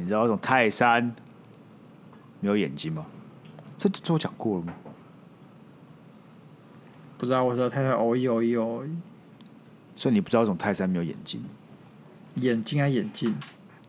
[0.00, 1.14] 你知道那种泰山
[2.40, 3.04] 没有眼睛吗？
[3.78, 4.74] 这这我讲过了吗？
[7.18, 8.90] 不知道，我知道泰山哦一哦一哦一，
[9.94, 11.44] 所以你不知道那种泰山没有眼睛？
[12.36, 13.36] 眼睛啊眼睛？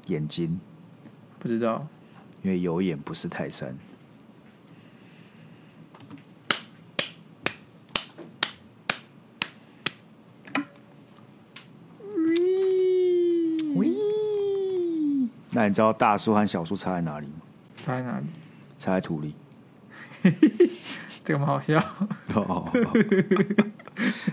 [0.08, 0.60] 眼睛
[1.39, 1.88] 不知道，
[2.41, 3.78] 因为有眼不是泰山。
[15.62, 17.34] 那你知道大树和小树差在哪里吗？
[17.78, 18.25] 差在哪里？
[18.79, 19.36] 差在土里。
[21.24, 21.79] 这个蛮好笑。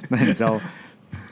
[0.09, 0.59] 那你知道？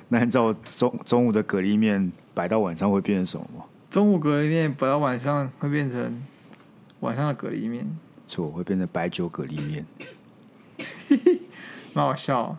[0.08, 3.64] 那你知道中中午的蛤蜊面摆到晚上会变成什么吗？
[3.88, 6.22] 中午蛤蜊面摆到晚上会变成
[7.00, 7.88] 晚上的蛤蜊面。
[8.28, 9.86] 错，会变成白酒蛤蜊面。
[11.94, 12.54] 蛮好笑。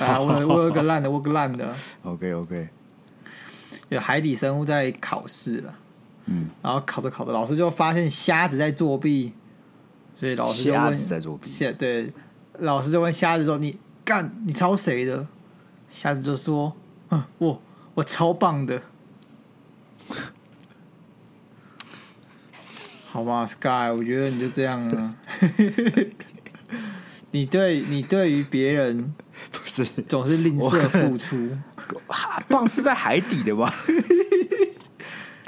[0.00, 1.72] 啊，我我有个烂的，我有个烂的。
[2.02, 2.68] OK OK。
[3.90, 5.72] 有海底生物在考试了。
[6.32, 9.32] 嗯，然后考着考着，老师就发现瞎子在作弊，
[10.18, 11.72] 所以老师就问：虾子在作弊？
[11.76, 12.12] 对，
[12.60, 15.26] 老师就问瞎子说：“你干，你抄谁的？”
[15.90, 16.72] 瞎子就说
[17.10, 17.60] ：“嗯，我
[17.94, 18.80] 我超棒的。”
[23.10, 25.16] 好吧，Sky，我觉得你就这样啊。
[27.32, 29.12] 你对你对于别人
[29.50, 31.56] 不是总是吝啬付出，
[32.48, 33.72] 棒是在海底的吗？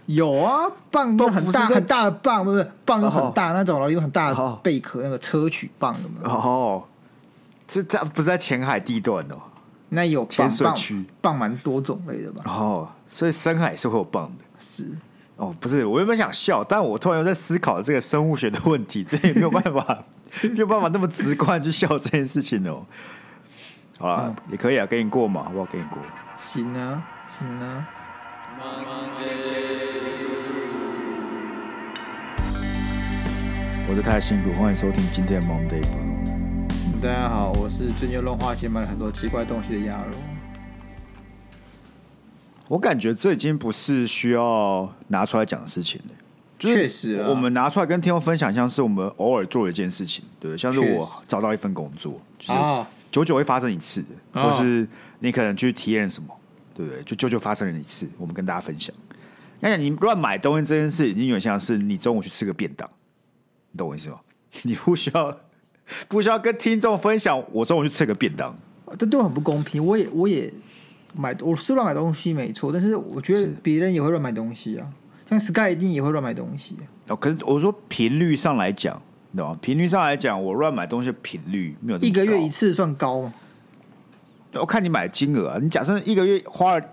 [0.06, 6.20] 有啊，棒都很大很大的蚌，不是棒都很大那种，然后有很大的贝壳，那个砗磲蚌的嘛。
[6.24, 6.84] 哦，
[7.66, 9.36] 这它不是在浅海地段哦。
[9.90, 12.42] 那有浅水区蚌蛮多种类的吧？
[12.46, 14.32] 哦，所以深海是会有蚌的。
[14.58, 14.88] 是
[15.36, 20.04] 哦，不是，我原本想笑，但我突然又在思考这个生物学的问题， 这也没有办法，
[20.42, 22.84] 没有办法那么直观去笑这件事情哦。
[23.98, 25.64] 好了，嗯、也可以啊，给你过嘛，好不好？
[25.66, 25.98] 给你过。
[26.38, 27.02] 行啊，
[27.38, 27.86] 行啊。
[33.88, 37.00] 我的太辛苦，欢迎收听今天的 Monday Blue。
[37.02, 40.16] 大家好，我是最近又乱花钱买了很多奇怪东西的鸭肉。
[42.68, 46.14] 我感觉这已经不是需要拿出来讲的事情了。
[46.58, 52.60] 确实，我们拿出来跟听众分享，像是我们偶尔做的一件事情，对，像是我找到一份工作，就是
[53.10, 54.88] 久久会发生一次的，或是
[55.18, 56.28] 你可能去体验什么，
[56.74, 57.02] 对不对？
[57.02, 58.94] 就就就发生了一次，我们跟大家分享。
[59.60, 62.88] 那你乱买东西这件事，已经有点像是你中午去吃个便当。
[63.70, 64.18] 你懂我意思吗？
[64.62, 65.38] 你不需要，
[66.08, 67.42] 不需要跟听众分享。
[67.52, 68.56] 我中午去吃个便当，
[68.98, 69.84] 这对我很不公平。
[69.84, 70.52] 我也，我也
[71.14, 74.92] 买，我是乱买东西没错，但是我觉得别人也会乱买东西啊。
[75.30, 76.76] 像 Sky 一定也会乱买东西。
[77.08, 79.00] 哦，可是我说频率上来讲，
[79.30, 79.58] 你懂吗？
[79.62, 81.98] 频率上来讲，我乱买东西的频率没有。
[82.00, 83.32] 一个月一次算高吗？
[84.54, 85.58] 我看你买的金额啊。
[85.60, 86.84] 你假设一个月花了。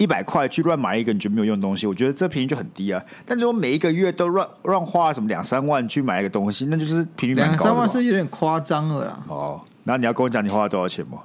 [0.00, 3.04] 一百块去乱买一个你觉得没有用的东西，我觉得这频率就很低啊。
[3.26, 7.34] 但如果每一个月都乱乱花什么两三万去买一个东西，那就是频率。
[7.34, 9.18] 两三万是有点夸张了啦。
[9.26, 11.18] 哦，那你要跟我讲你花了多少钱吗？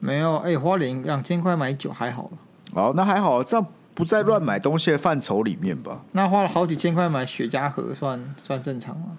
[0.00, 2.30] 没有，哎、欸，花两两千块买酒还好了。
[2.74, 6.02] 哦，那还好，这样不在乱买东西的范畴里面吧？
[6.12, 9.16] 那花了好几千块买雪茄盒算算正常吗？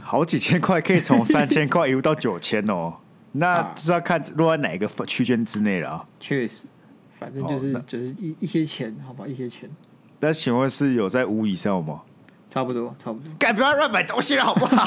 [0.00, 2.94] 好几千块可以从三千块一路到九千哦。
[3.36, 6.06] 那是要看落在哪一个区间之内了啊？
[6.20, 6.66] 确实，
[7.18, 9.68] 反正就是、哦、就是一一些钱，好吧，一些钱。
[10.20, 12.02] 那请问是有在五以上吗？
[12.48, 13.28] 差不多，差不多。
[13.36, 14.86] 干，不要乱买东西了，好不好？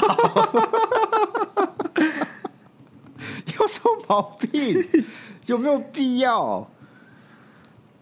[3.60, 4.82] 有什么毛病？
[5.44, 6.66] 有没有必要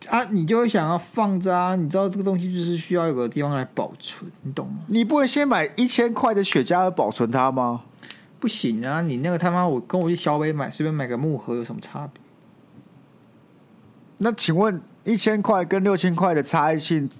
[0.08, 0.22] 啊？
[0.30, 1.74] 你就会想要放着啊？
[1.74, 4.78] 你知道这个东西就是需要有个地方来保存，你懂吗？
[4.86, 7.82] 你不会先买一千块的雪茄保存它吗？
[8.46, 9.02] 不行啊！
[9.02, 12.22] 你那个他妈，我跟我去小北买，随便买个木盒有什么差别？
[14.18, 17.10] 那请问一千块跟六千块的差异性，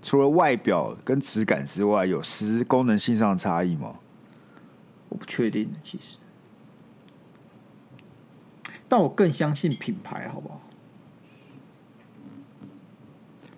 [0.00, 3.96] 除了外表跟质感之外，有实功能性上的差异吗？
[5.08, 6.18] 我不确定，其实，
[8.88, 10.60] 但我更相信品牌，好不好？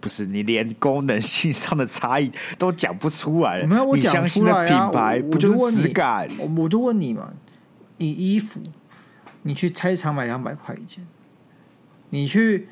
[0.07, 4.89] 不是你连功能性上的差异都讲不出来了，没有我讲出来啊！
[4.89, 6.31] 品牌不就是质感？
[6.39, 7.33] 我我就问你嘛，
[7.97, 8.61] 你衣服，
[9.43, 11.05] 你去菜市场买两百块一件，
[12.11, 12.69] 你去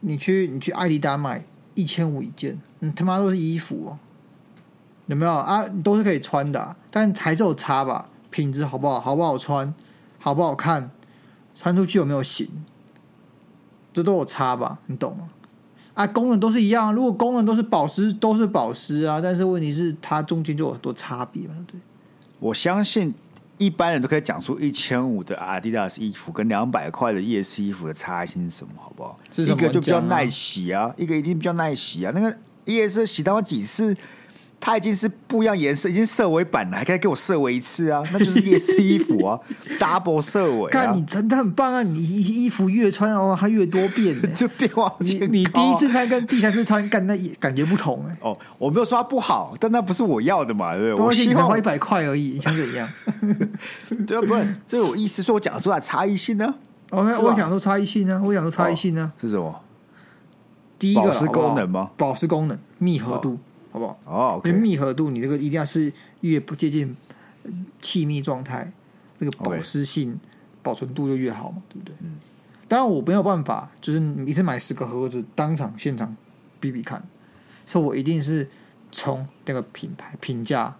[0.00, 3.98] 你去你去爱迪达买一千五一件，你他妈都是衣服哦，
[5.08, 5.66] 有没有啊？
[5.84, 8.08] 都是可以穿的啊，但还是有差吧？
[8.30, 8.98] 品质好不好？
[8.98, 9.74] 好不好穿？
[10.18, 10.90] 好不好看？
[11.54, 12.48] 穿出去有没有型？
[13.92, 14.78] 这都有差吧？
[14.86, 15.28] 你懂吗？
[15.94, 16.92] 啊，功能都是一样。
[16.94, 19.20] 如果功能都是保湿，都是保湿啊。
[19.20, 21.54] 但是问题是，它中间就有很多差别嘛。
[21.66, 21.78] 对，
[22.38, 23.12] 我相信
[23.58, 29.18] 一般人都可以讲出一千五的阿迪达斯衣服跟两百块的夜市衣服的差异性是什么，好不好？
[29.30, 29.58] 是什么？
[29.58, 32.12] 一个就比较耐洗啊，一个一定比较耐洗啊。
[32.14, 33.96] 那个 ES 洗到几次？
[34.64, 38.00] 它已经是不一样颜色，已经色尾版了，还可以给我色尾一次啊？
[38.12, 39.36] 那就是夜市衣服啊，
[39.76, 40.70] double 色尾、啊。
[40.70, 41.82] 看你真的很棒啊！
[41.82, 48.16] 你衣服越穿哦，它越多变， 就变化你你第一次穿跟第三次穿，感那感觉不同哎。
[48.20, 51.04] 哦，我没有说它不好，但那不是我要的嘛，对不对？
[51.06, 52.88] 我希望花一百块而已，你想怎样？
[54.06, 56.54] 对啊，不是，这是我意思，说我讲出来差异性呢。
[56.90, 59.60] OK，我想说差异性呢，我想说差异性呢、哦、是什么？
[60.78, 61.90] 第一个保湿功能吗？
[61.96, 63.32] 保湿功能，密合度。
[63.32, 63.38] 哦
[63.72, 63.98] 好不好？
[64.04, 66.94] 哦，okay、因为密合度，你这个一定要是越不接近
[67.80, 68.70] 气密状态，
[69.18, 70.18] 这个保湿性、Okay.
[70.62, 71.94] 保存度就越好嘛，对不对？
[72.00, 72.18] 嗯。
[72.68, 76.16] 当然我没有办法，就是你一次买十个盒子，当场现场
[76.60, 77.02] 比比看，
[77.66, 78.48] 所以我一定是
[78.90, 80.74] 从那个品牌评价、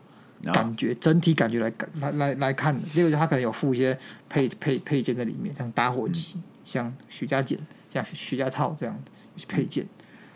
[0.44, 2.86] 感觉、整体感觉来感来来来看的。
[2.94, 3.98] 例如，它可能有附一些
[4.28, 7.58] 配配配件在里面，像打火机、嗯、像徐家剪、
[7.90, 9.86] 像徐家套这样的一些配件，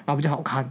[0.05, 0.71] 然后比较好看。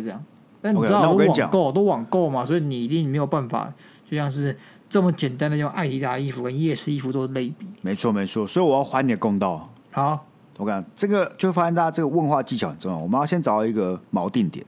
[0.00, 0.24] 这样，
[0.60, 3.72] 但你知道都网购都网购嘛，所以你一定没有办法，
[4.08, 4.56] 就像是
[4.88, 7.66] 这么简单的用爱迪达衣服跟夜市衣服做类比。
[7.82, 9.68] 没错没错，所以我要还你的公道。
[9.90, 10.24] 好，
[10.58, 12.96] 我讲这个就会发现大家这个问话技巧很重要。
[12.96, 14.64] 我们要先找到一个锚定点，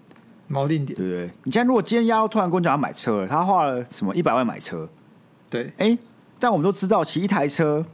[0.50, 1.30] 锚定点，对不对？
[1.44, 4.88] 你现在如果今天丫头突然跟我讲要买车了，他花了什么一百万买车，
[5.48, 5.96] 对，哎，
[6.38, 7.84] 但我们都知道，骑一台车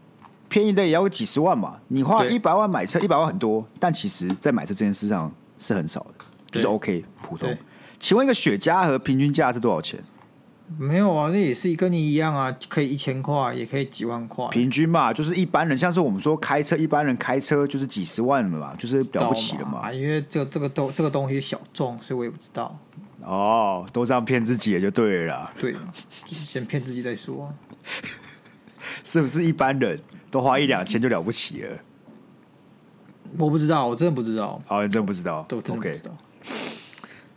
[0.48, 1.78] 便宜的也要几十万嘛。
[1.88, 6.24] 你花一百万买车，一百万很多，但其实在买车这件事上是很少的。
[6.50, 7.56] 就是 OK 普通，
[7.98, 10.02] 请问一个雪茄盒平均价是多少钱？
[10.78, 14.46] 没有啊，那也是跟你一样啊，可以一千块，也可以几万块。
[14.50, 19.82] 平均嘛，就是一般人，像是我们说开车，一般人开车就是几十万了嘛，就是了不起了嘛。
[19.82, 22.78] 嘛因为这个、这个东这个东西小众，所以我也不知道。
[23.22, 25.52] 哦，都这样骗自己也就对了啦。
[25.58, 27.52] 对，就是先骗自己再说。
[29.02, 30.00] 是不是一般人
[30.30, 31.76] 都花一两千就了不起了？
[33.36, 34.62] 我不知道，我真的不知道。
[34.66, 35.44] 好，你真的不知道？
[35.48, 36.12] 都真的不知道。
[36.12, 36.14] Okay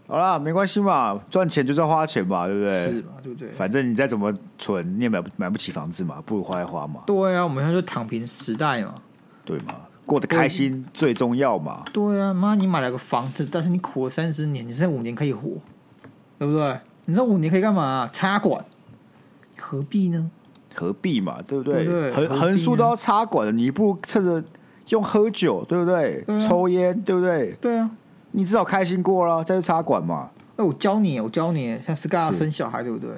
[0.06, 2.76] 好啦，没关系嘛，赚钱就是要花钱嘛，对不对？
[2.76, 3.50] 是嘛，对不对？
[3.52, 7.02] 反正你再怎么存，你也买不买不起房子嘛，不如花一花嘛。
[7.08, 8.96] 对啊，我们现在就躺平时代嘛，
[9.46, 11.84] 对嘛，过得开心最重要嘛。
[11.94, 15.50] 对啊，妈，你买了个房子，但是你苦了三十年，你剩五年可以活，
[16.38, 16.78] 对不对？
[17.06, 18.10] 你这五年可以干嘛？
[18.14, 18.64] 插管，
[19.58, 20.30] 何必呢？
[20.76, 22.12] 何必嘛，对不对？
[22.12, 24.44] 横横竖都要插管的，你不如趁着
[24.90, 26.24] 用喝酒，对不对？
[26.40, 27.54] 抽烟，对不对？
[27.62, 27.90] 对啊。
[28.34, 30.30] 你至少开心过了，再去插管嘛。
[30.58, 33.10] 哎，我教你，我教你，像 Sky 要生小孩，对不对？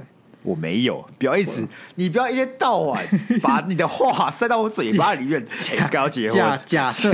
[0.44, 3.04] 我没有，不要一直，你不要一天到晚
[3.42, 5.44] 把你的话塞到我嘴巴里面。
[5.58, 7.12] Sky 要结婚，假假设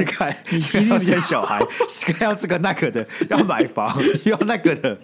[0.50, 1.58] 你今天要生小孩，
[1.88, 4.98] Sky 要这个那个的，要买房， 要那个的，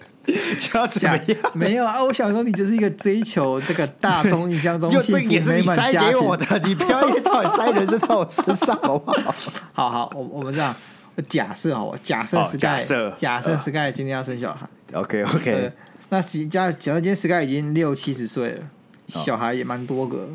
[0.74, 1.38] 要怎么样？
[1.54, 6.00] 没有啊，我想说，你就是一个追求这个大众印象中幸福美满家庭。
[6.00, 9.34] 塞给我的，你不要一天到晚塞人生到我身上，好不好？
[9.72, 10.76] 好好，我我们这样。
[11.22, 14.68] 假设好吧，假设 Sky，假设 Sky 今天要生小孩。
[14.92, 15.72] OK OK，
[16.10, 18.70] 那假假设今天 Sky 已经六七十岁了，
[19.08, 20.28] 小孩也蛮多个，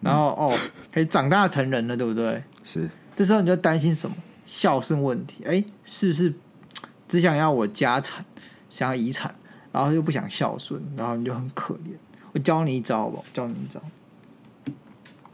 [0.00, 0.56] 然后哦，
[0.92, 2.42] 可以长大成人了，对不对？
[2.62, 2.88] 是。
[3.16, 4.14] 这时候你就担心什么？
[4.44, 5.42] 孝顺问题？
[5.44, 6.32] 哎，是不是
[7.08, 8.24] 只想要我家产，
[8.68, 9.34] 想要遗产，
[9.72, 11.96] 然后又不想孝顺，然后你就很可怜。
[12.32, 13.80] 我教你一招吧，教你一招。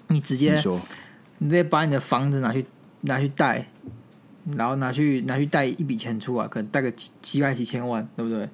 [0.08, 0.54] 你直接，
[1.38, 2.64] 你直接把你的房子拿去
[3.02, 3.68] 拿去贷。
[4.52, 8.48] 然后拿去拿去贷一笔钱出来，可能贷个几几百几千万，对不对？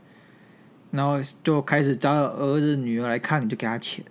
[0.90, 4.04] 然后就开始找儿子女儿来看，你就给他钱，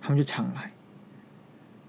[0.00, 0.72] 他们就常来。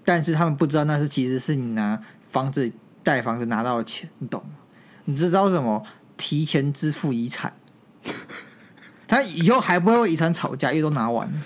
[0.04, 2.72] 但是他们不知道那是其实是你拿房子
[3.02, 4.50] 贷房子拿到的钱，你懂吗？
[5.04, 5.84] 你知道什么？
[6.16, 7.52] 提前支付遗产，
[9.06, 11.40] 他以后还不会遗产吵架，因为都拿完了。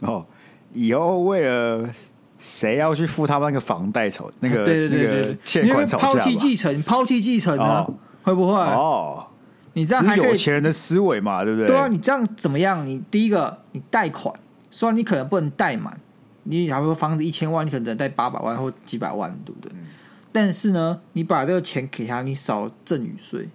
[0.00, 0.26] 哦，
[0.72, 1.90] 以后为了。
[2.38, 6.08] 谁要去付他们那个房贷吵那个对对对欠款吵架？
[6.08, 7.64] 抛弃继承，抛弃继承呢？
[7.64, 8.54] 哦、会不会？
[8.54, 9.26] 哦，
[9.72, 11.44] 你这样还有钱人的思维嘛？
[11.44, 11.68] 对不对？
[11.68, 12.86] 对啊，你这样怎么样？
[12.86, 14.34] 你第一个，你贷款，
[14.70, 15.98] 虽然你可能不能贷满，
[16.44, 19.70] 你假如说房子一千万，你可能只能贷八百万或几百万，对不对？
[19.74, 19.86] 嗯、
[20.30, 23.48] 但是呢，你把这个钱给他，你少了赠与税，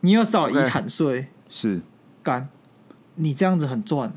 [0.00, 1.80] 你又少了遗产税是
[2.22, 2.48] 干，
[3.14, 4.12] 你这样子很赚。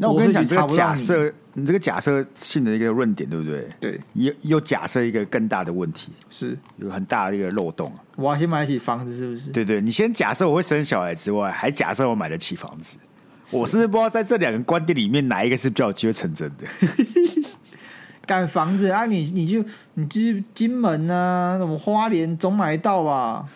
[0.00, 3.68] 那我跟你讲这个假设，你这个假设性的一个论点，对不对？
[3.78, 7.92] 对，又又假设一个更大的问题，是有很大的一个漏洞。
[8.16, 9.50] 我要先买得起房子，是不是？
[9.50, 12.98] 对对，你先假设我会生小孩之外，还假设我买得起房子，
[13.44, 16.64] 是我甚至不知道在这两个观点里面哪一个是比较有机会成真的。
[18.24, 23.46] 赶房子啊，你你就你去金门啊，什么花莲总买得到吧？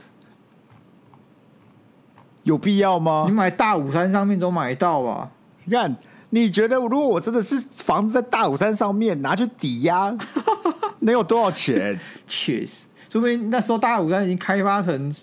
[2.42, 3.24] 有必要吗？
[3.26, 5.30] 你买大武山上面总买得到吧？
[5.64, 5.96] 你看。
[6.34, 10.12] 你觉得如果我真的是房子在大武山上面拿去抵押，
[10.98, 11.96] 能有多少钱？
[12.26, 15.14] 确实，说不定那时候大武山已经开发成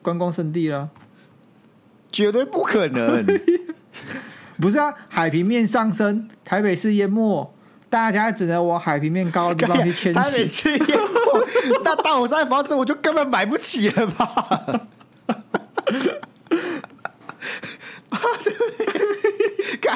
[0.00, 0.88] 观光胜地了。
[2.10, 3.22] 绝对不可能。
[4.58, 7.52] 不是啊，海平面上升，台北市淹没，
[7.90, 10.18] 大家只能往海平面高的地方去迁徙。
[10.18, 14.88] 台北市淹没，那大武山房子我就根本买不起了吧？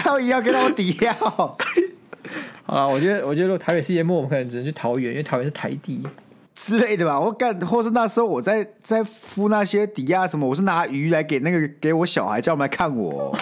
[0.11, 1.15] 刚好一样跟我抵押。
[2.65, 6.03] 啊，我觉得，我觉得如果台北世界末，我们可能只能去桃园，因为桃园是台地
[6.55, 7.21] 之类的吧。
[7.21, 13.37] 我干，或是那时候我在在付那些抵押什么，我是拿鱼来给那个给我小孩，叫他们来看我。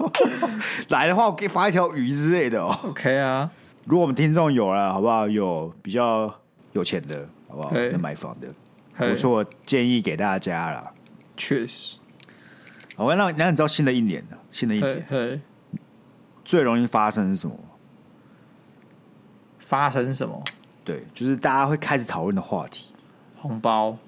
[0.88, 2.78] 来的话，我给发一条鱼之类的哦。
[2.84, 3.50] OK 啊，
[3.84, 5.26] 如果我们听众有了，好不好？
[5.26, 6.32] 有比较
[6.72, 7.70] 有钱的，好不好？
[7.72, 8.48] 能买房的，
[8.96, 10.92] 不错，建议给大家啦。
[11.38, 11.96] 确实，
[12.96, 15.40] 我要让让你知道新的一年了，新的一年，
[16.46, 17.54] 最容易发生是什么？
[19.58, 20.42] 发生什么？
[20.82, 22.86] 对，就是大家会开始讨论的话题。
[23.36, 23.98] 红包？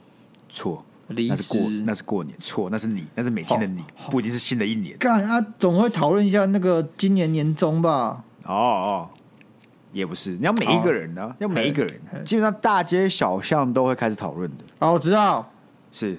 [0.48, 0.82] 错。
[1.10, 4.94] 那是过那是过年，错，那是你，那是每天的你，不一定是新的一年。
[4.98, 8.22] 干啊，总会讨论一下那个今年年终吧？
[8.44, 9.08] 哦哦，
[9.90, 14.64] 也不是，你要每一个人呢、啊，要每一个人，基本上大街小巷都会开始讨论的。
[14.80, 15.50] 哦，我知道，
[15.90, 16.18] 是，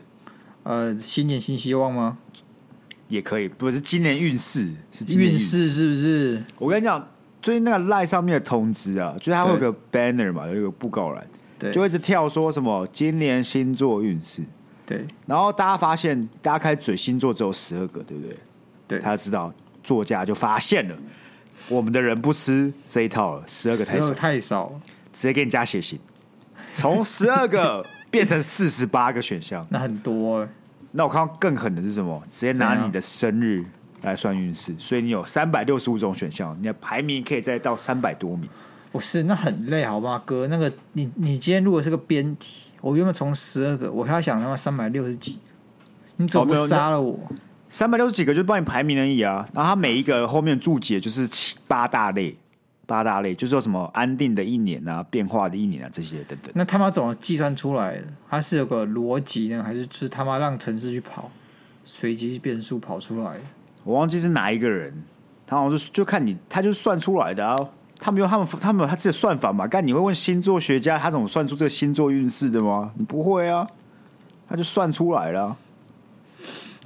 [0.64, 2.18] 呃，新年新希望吗？
[3.10, 6.44] 也可以，不是今年运势，是运势是不是？
[6.58, 7.06] 我跟你讲，
[7.42, 14.44] 最近那个赖上面的通知啊，就是它会有个 banner 嘛，有一个布告栏，对，就一直跳说什么今年星座运势。
[14.86, 18.38] 对，然后大家发现，大家开始嘴星座只有十二个，对不对？
[18.88, 20.96] 对，他就知道作家就发现了，
[21.68, 24.82] 我们的人不吃这一套了，十二个太少，太少，
[25.14, 26.00] 直接给你加血型，
[26.72, 30.50] 从十二个变成四十八个选项， 那很多、欸。
[30.92, 32.22] 那我看到更狠的是什么？
[32.32, 33.64] 直接拿你的生日
[34.02, 38.50] 来算运势，所以你有三百六十五种选项，你的排名可以再到三百多名。
[38.92, 40.48] 不是，那很累，好吧，哥？
[40.48, 42.64] 那个你你今天如果是个编题。
[42.82, 45.38] 我原本从十二个，我还要想他妈三百六十几，
[46.16, 47.20] 你怎么杀了我？
[47.68, 49.46] 三百六十几个就帮你排名而已啊。
[49.54, 52.36] 然后他每一个后面注解就是七八大类，
[52.90, 56.52] 八大类就是说什么安定的一年啊，变化的一年啊，这些等等。
[56.56, 58.08] 那他妈怎么计算出来的？
[58.28, 61.30] 它是有个逻辑呢，还是就是他妈让程式去跑，
[61.84, 63.36] 随机变数跑出来？
[63.84, 65.04] 我忘记是哪一个人，
[65.46, 67.56] 他好像就就看你，他就算出来的啊。
[68.00, 69.68] 他们有他们他们有他自己的算法嘛？
[69.68, 72.92] 但你会问星座学家，他怎么算出这个星座运势的吗？
[72.96, 73.68] 你不会啊，
[74.48, 75.56] 他就算出来了，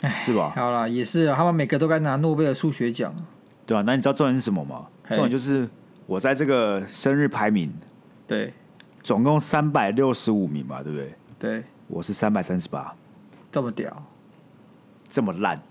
[0.01, 0.51] 唉是吧？
[0.55, 3.15] 好了，也是，他们每个都该拿诺贝尔数学奖，
[3.65, 3.83] 对吧、啊？
[3.85, 4.87] 那你知道重点是什么吗？
[5.09, 5.69] 重点就是
[6.05, 7.73] 我在这个生日排名，
[8.27, 8.53] 对，
[9.01, 11.13] 总共三百六十五名嘛，对不对？
[11.39, 12.93] 对，我是三百三十八，
[13.51, 14.05] 这么屌，
[15.09, 15.61] 这么烂，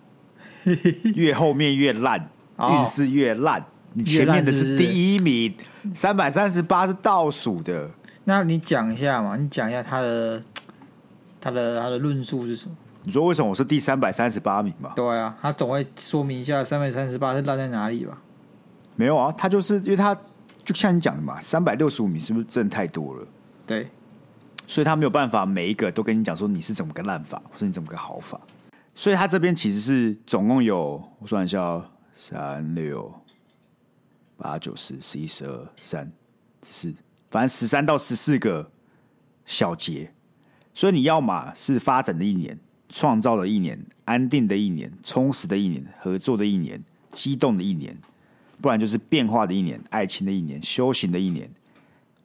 [1.15, 3.65] 越后面越烂，运势越烂。
[3.95, 5.55] 你前面的是第一名，
[5.95, 7.91] 三百三十八是倒数的。
[8.25, 9.37] 那你讲一下嘛？
[9.37, 10.43] 你讲一下他的
[11.41, 12.75] 他的他的论述是什么？
[13.03, 14.93] 你说为什么我是第三百三十八名嘛？
[14.97, 18.19] 对啊，他总会说明一下三百三十八是烂在哪里吧？
[18.97, 20.15] 没有啊，他就是因为他
[20.65, 23.27] 就像你讲的嘛，三百六十五名是不是挣太多了？
[23.67, 23.89] 对，
[24.67, 28.41] 所以他没有办法每一个都跟你讲说你是怎么个烂法，或者你怎么个好法。
[28.95, 31.85] 所以他这边其实是总共有我算一下，哦，
[32.15, 33.13] 三六。
[34.39, 36.11] 八九十十一十二三
[36.63, 36.93] 四，
[37.31, 38.73] 反正十三到十四个
[39.45, 40.13] 小节，
[40.75, 42.59] 所以你要嘛是发展的一年，
[42.89, 47.97] 创造的一年，安定的一年，充实的一年，合作的一年，激动的一年，
[48.63, 51.51] 不然就是变化的一年，爱情的一年，修行的一年，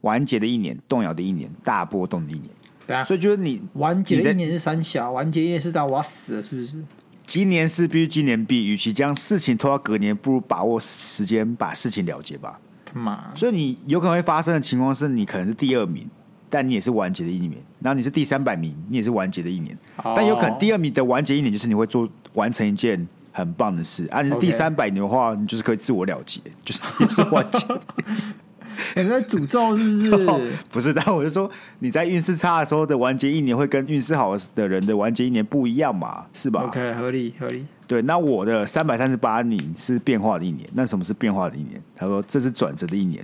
[0.02, 2.50] 完结的一年，动摇的一年，大波动的一年。
[2.86, 6.82] 对啊，所以就是你完结的一年是三小，完结一年是当我要死了，是不是？
[7.26, 12.58] 今年是必须今年毕，与其将事情拖到隔年，不如把握时间把事情了结吧。
[12.86, 13.36] 他妈！
[13.36, 16.10] 所以你有可能会发生的情况是，你可能是第二名，
[16.50, 19.78] 但你也是完结的一年；然后你是第三百名，你也是完结的一年。
[19.98, 20.16] Oh.
[20.16, 23.06] 但有可能第二名的完结一年，就是你会做完成一件
[23.38, 27.66] 很棒的事；而、啊、你是第三百年的话，你就是可以自我了结，就是也是完结。
[28.96, 30.52] 你在诅咒是不是？
[30.70, 36.26] 不是，但我就说你在运势差的时候的完结一年，会跟运势好的人的完结一年不一样嘛？
[36.34, 37.66] 是吧？OK，合理合理。
[37.88, 40.68] 对，那我的三百三十八年是变化的一年。
[40.74, 41.82] 那什么是变化的一年？
[41.96, 43.24] 他说这是转折的一年，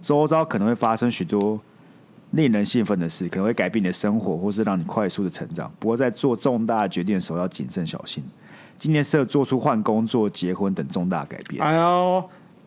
[0.00, 1.60] 周遭可能会发生许多
[2.32, 5.72] 令人兴奋的事，可能会改变你的生活，或是让你快速的成长。
[5.78, 8.22] 不过在做重大决定的时候要谨慎小心。
[8.82, 11.62] 今年适合做出换工作、结婚等重大改变。
[11.62, 12.24] 哎呦！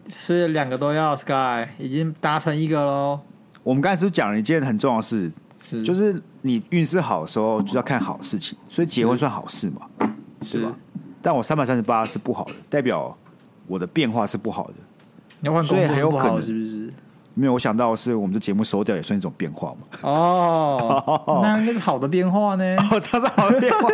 [0.07, 3.19] 是两个都要，Sky 已经达成一个喽。
[3.63, 5.29] 我们刚才是不是讲了一件很重要的事，
[5.59, 9.81] 是就是你运势好的时候就要看好事情，所以结婚算好事嘛，
[10.41, 10.73] 是，是吧？
[11.21, 13.13] 但我三百三十八是不好的，代表
[13.67, 14.75] 我的变化是不好的。
[15.41, 16.93] 你要换工作很有可能是不是？
[17.33, 19.79] 没有，我想到的是我们这节目收掉也算一种变化嘛。
[20.09, 22.63] 哦，那应该是好的变化呢。
[22.89, 23.89] 哦，这是好的变化。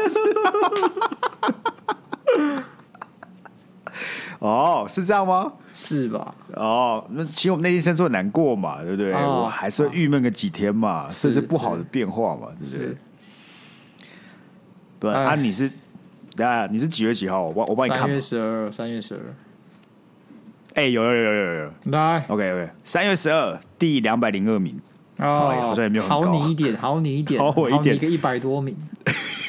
[4.42, 5.54] 哦，是这样吗？
[5.72, 6.34] 是吧？
[6.56, 9.14] 哦，那其实我们内心深处很难过嘛，对不对？
[9.14, 12.94] 哦、我还是会郁闷个几天嘛，这是，是不好的变化嘛，是对不
[15.08, 15.12] 对？
[15.12, 15.72] 对啊，你是，
[16.36, 17.44] 等下你是几月几号？
[17.44, 18.02] 我我帮你看。
[18.02, 19.22] 三月十二，三月十二。
[20.74, 24.80] 哎，有有有有有有，来，OK OK，三月十二，第两百零二名。
[25.18, 26.04] 哦，好像也没有。
[26.04, 28.76] 好你一点，好你一点， 好我一点，一个一百多名。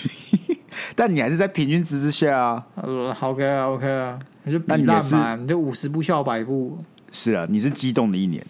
[0.95, 2.67] 但你还是在平均值之下啊。
[2.75, 6.79] 呃，OK 啊，OK 啊，你就比烂嘛，你就五十步笑百步。
[7.11, 8.45] 是啊，你是激动的一年。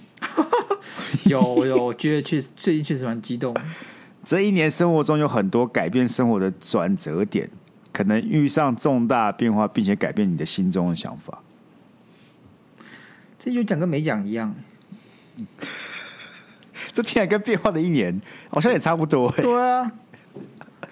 [1.26, 3.54] 有有，我觉得确实最近确实蛮激动。
[4.24, 7.50] 这一年生活中有很多改变生活的转折点，
[7.92, 11.40] 可能遇上重大变化，并且改变你的心中的想法。
[13.38, 14.54] 这就讲跟没讲一样。
[16.92, 18.20] 这听起来跟变化的一年
[18.50, 19.30] 好像也差不多。
[19.32, 19.90] 对啊，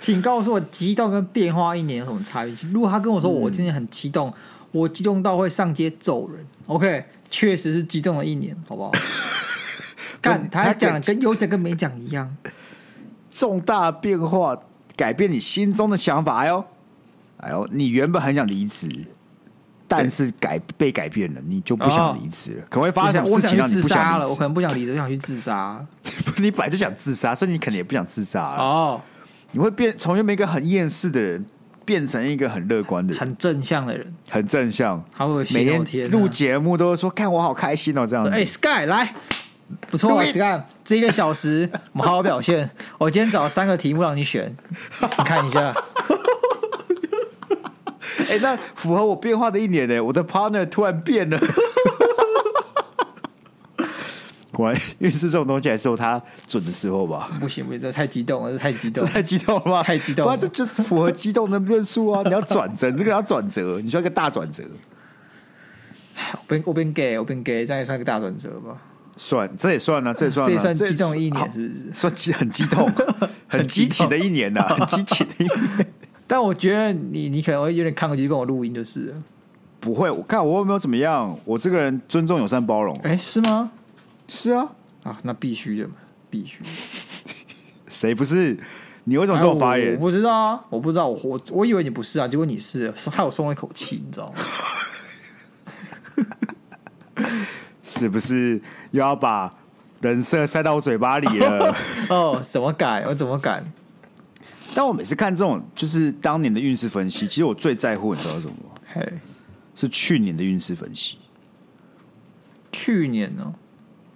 [0.01, 2.57] 请告诉我，激动跟变化一年有什么差异？
[2.73, 4.35] 如果他跟我说我今天很激动，嗯、
[4.73, 8.91] 我激动到会上街揍人，OK，确实是激动了一年，好不好？
[10.23, 12.37] 看，他还讲的跟有讲跟没讲一样。
[13.31, 14.59] 重大变化
[14.97, 16.65] 改变你心中的想法，哎呦，
[17.39, 18.89] 哎呦，你原本很想离职。
[19.93, 24.31] 但是改被改变了，你就不想离职了，可能会发生什么事情让你不想离职？
[24.31, 25.85] 我可能不想离职，我想去自杀。
[26.39, 29.01] 你本来就想自杀，所以你肯定也不想自杀哦。
[29.51, 31.45] 你会变从原本一个很厌世的人，
[31.91, 35.05] 变成一个很乐观的人，很正向的人，很正向。
[35.13, 35.59] 好恶心！
[35.59, 38.31] 每天录节目都会说，看我好开心哦，这样子。
[38.31, 39.13] 哎，Sky 来，
[39.91, 42.71] 不错啊，Sky，这一个小时我们好好表现。
[42.97, 44.55] 我今天找了三个题目让你选，
[45.01, 45.75] 你看一下。
[48.31, 50.01] 哎、欸，那符合我变化的一年呢？
[50.01, 51.37] 我的 partner 突然变了。
[54.61, 57.31] 果然运势这种东西还是有它准的时候吧？
[57.41, 59.83] 不行不行，这太激动了，这太激动，太激动了吧？
[59.83, 62.23] 太激动了，这就符合激动的论述啊！
[62.25, 64.63] 你要转折，这个要转折，你需要一个大转折。
[66.33, 68.77] 我变我变 gay，我变 gay，这样也算一个大转折吧？
[69.17, 71.93] 算，这也算呢，这也算，这也算激动的一年，是不是？
[71.93, 72.91] 算激很激动，
[73.49, 75.87] 很激情的一年呐，很激情的一年。
[76.27, 79.15] 但我觉得你你可能会有点看过去跟我录音就是。
[79.81, 81.35] 不会，我看我有没有怎么样？
[81.47, 82.95] 我这个人尊重、友善、包容。
[83.03, 83.71] 哎，是吗？
[84.33, 84.71] 是啊，
[85.03, 85.95] 啊，那必须的嘛，
[86.31, 86.63] 必须。
[87.91, 88.57] 谁不是？
[89.05, 89.95] 你为什么这么发言？
[89.95, 94.39] 我不知道啊，我不知道，我我我以为你不是啊，结果你是，害我松了一口气，你知道吗？
[97.83, 98.63] 是不是
[98.93, 99.53] 又要把
[100.01, 101.77] 人设塞到我嘴巴里了？
[102.09, 103.03] 哦，怎么敢？
[103.05, 103.65] 我怎么敢？
[104.73, 108.71] 但我每次看这种就是当年的运势分析，其实我最在乎你知道是什么吗？
[108.95, 109.13] 嘿
[109.75, 111.19] 是去年的运势分析。
[112.71, 113.53] 去年呢？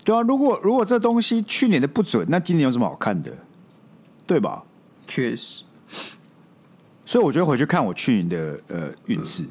[0.04, 3.36] 对啊，如果如果这东西去年的不准，那今年有什么好看的？
[4.26, 4.62] 对吧？
[5.06, 5.64] 确实。
[7.06, 9.44] 所以我觉得回去看我去年的呃运势，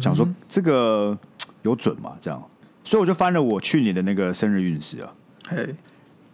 [0.00, 1.16] 想说这个
[1.62, 2.16] 有准吗？
[2.20, 2.42] 这样，
[2.84, 5.12] 所以我就翻了我去年的那个生日运势啊。
[5.48, 5.74] 嘿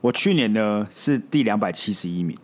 [0.01, 2.37] 我去年呢是第两百七十一名。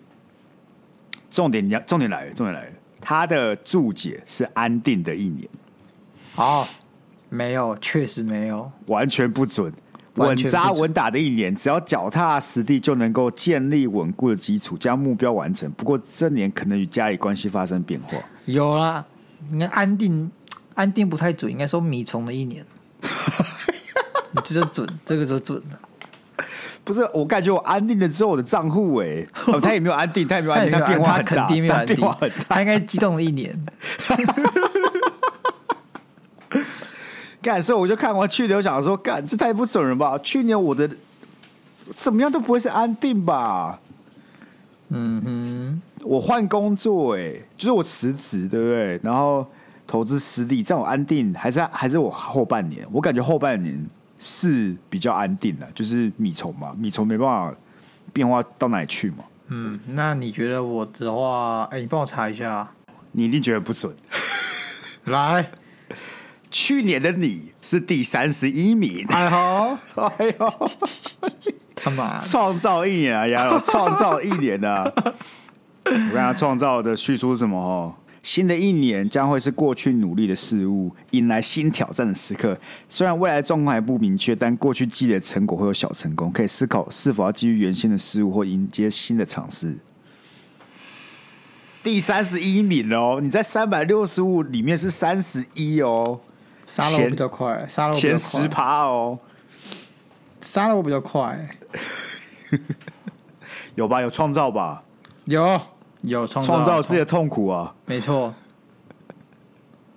[1.30, 2.72] 重点，你要重点来了，重点来了。
[3.00, 5.48] 他的注解是安定的一年。
[6.36, 6.66] 哦，
[7.28, 9.72] 没有，确实没有，完全不准。
[10.18, 15.70] 稳扎稳打的一年，只要脚踏实地，就能够建立稳固的基础，将目标完成。
[15.72, 18.18] 不过这年可能与家里关系发生变化。
[18.44, 19.04] 有啦，
[19.50, 20.30] 你看安定，
[20.74, 22.64] 安定不太准，应该说米虫的一年。
[24.32, 25.78] 你这就准，这个就准了。
[26.84, 29.26] 不是，我感觉我安定了之后，我的账户哎，
[29.62, 33.58] 他也没有安定，他也没有安定， 他变化很大，肯定没有安定，变化很大，他应该激动了一年。
[37.48, 40.18] 干，所以我就看完去年，我想说，干，这太不准了吧？
[40.18, 40.90] 去年我的
[41.94, 43.80] 怎么样都不会是安定吧？
[44.90, 49.00] 嗯哼，我换工作哎，就是我辞职，对不对？
[49.02, 49.46] 然后
[49.86, 52.86] 投资失利，这样我安定还是还是我后半年？
[52.92, 53.88] 我感觉后半年。
[54.20, 57.54] 是比较安定的，就是米虫嘛，米虫没办法
[58.12, 59.18] 变化到哪里去嘛。
[59.46, 62.68] 嗯，那你觉得我的话，哎、欸，你帮我查一下，
[63.12, 63.94] 你一定觉得不准。
[65.04, 65.48] 来，
[66.50, 69.78] 去年的你是第三十一名，哎呦，
[70.18, 70.70] 哎呦，
[71.74, 74.90] 他妈，创造一年啊，呀，创造一年啊！
[75.84, 77.58] 我跟他创造的叙述是什么？
[77.58, 77.94] 哦。
[78.20, 82.58] 新的一年将会是过去努力的事物迎来新挑战的时刻。
[82.88, 89.78] 虽然未来状况还不明确，但过去积累的成果会有小成功，可以思考是否要基于原先的事物或迎接新的尝试。
[91.82, 96.20] 第三十一名哦，你在三百六十五里面是三十一哦，
[96.68, 99.18] 杀了我比较快，杀了我前十趴哦，
[100.40, 101.48] 杀了我比较快，
[103.74, 104.00] 有吧？
[104.00, 104.84] 有创造吧？
[105.24, 105.60] 有。
[106.02, 107.74] 有创造，创造自己的痛苦啊！
[107.84, 108.32] 没错。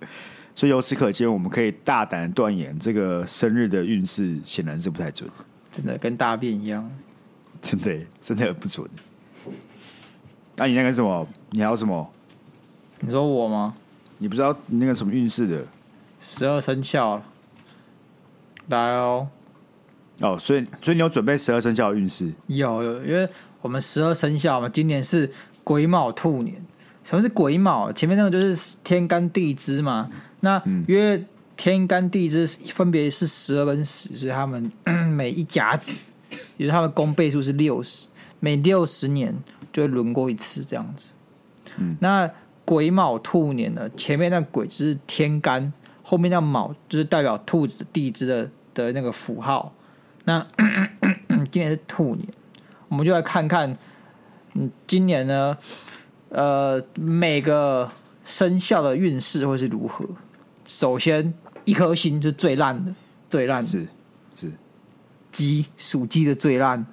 [0.52, 5.30] 所以由此可见，我们可以大胆断言，这个生日的运势显然是不太准，
[5.70, 6.90] 真的跟大便一样，
[7.60, 8.84] 真的真的不准。
[10.56, 11.24] 那、啊、你那个什么？
[11.50, 12.12] 你还有什么？
[12.98, 13.72] 你说我吗？
[14.18, 15.64] 你不知道那个什么运势的？
[16.22, 17.20] 十二生肖，
[18.68, 19.28] 来哦。
[20.20, 22.32] 哦，所以所以你有准备十二生肖的运势？
[22.46, 23.28] 有有，因为
[23.60, 25.30] 我们十二生肖嘛，今年是
[25.64, 26.64] 癸卯兔年。
[27.02, 27.92] 什么是癸卯？
[27.92, 30.08] 前面那个就是天干地支嘛。
[30.38, 31.24] 那因为
[31.56, 34.70] 天干地支分别是十二跟十，所以他们
[35.10, 35.92] 每一甲子，
[36.56, 38.06] 也就是他们公倍数是六十，
[38.38, 39.36] 每六十年
[39.72, 41.08] 就会轮过一次这样子。
[41.78, 42.30] 嗯，那
[42.64, 43.88] 癸卯兔年呢？
[43.96, 49.72] 前面那癸就是天干，后面那卯就是代表兔子地支的的那个符号。
[50.24, 50.46] 那
[51.50, 52.26] 今年是兔年，
[52.88, 53.76] 我们就来看看，
[54.54, 55.56] 嗯，今年呢，
[56.28, 57.90] 呃，每个
[58.24, 60.04] 生肖的运势会是如何。
[60.64, 61.34] 首先，
[61.64, 62.94] 一颗星就是最烂的，
[63.28, 63.86] 最烂是
[64.34, 64.52] 是
[65.30, 66.86] 鸡，属鸡的最烂。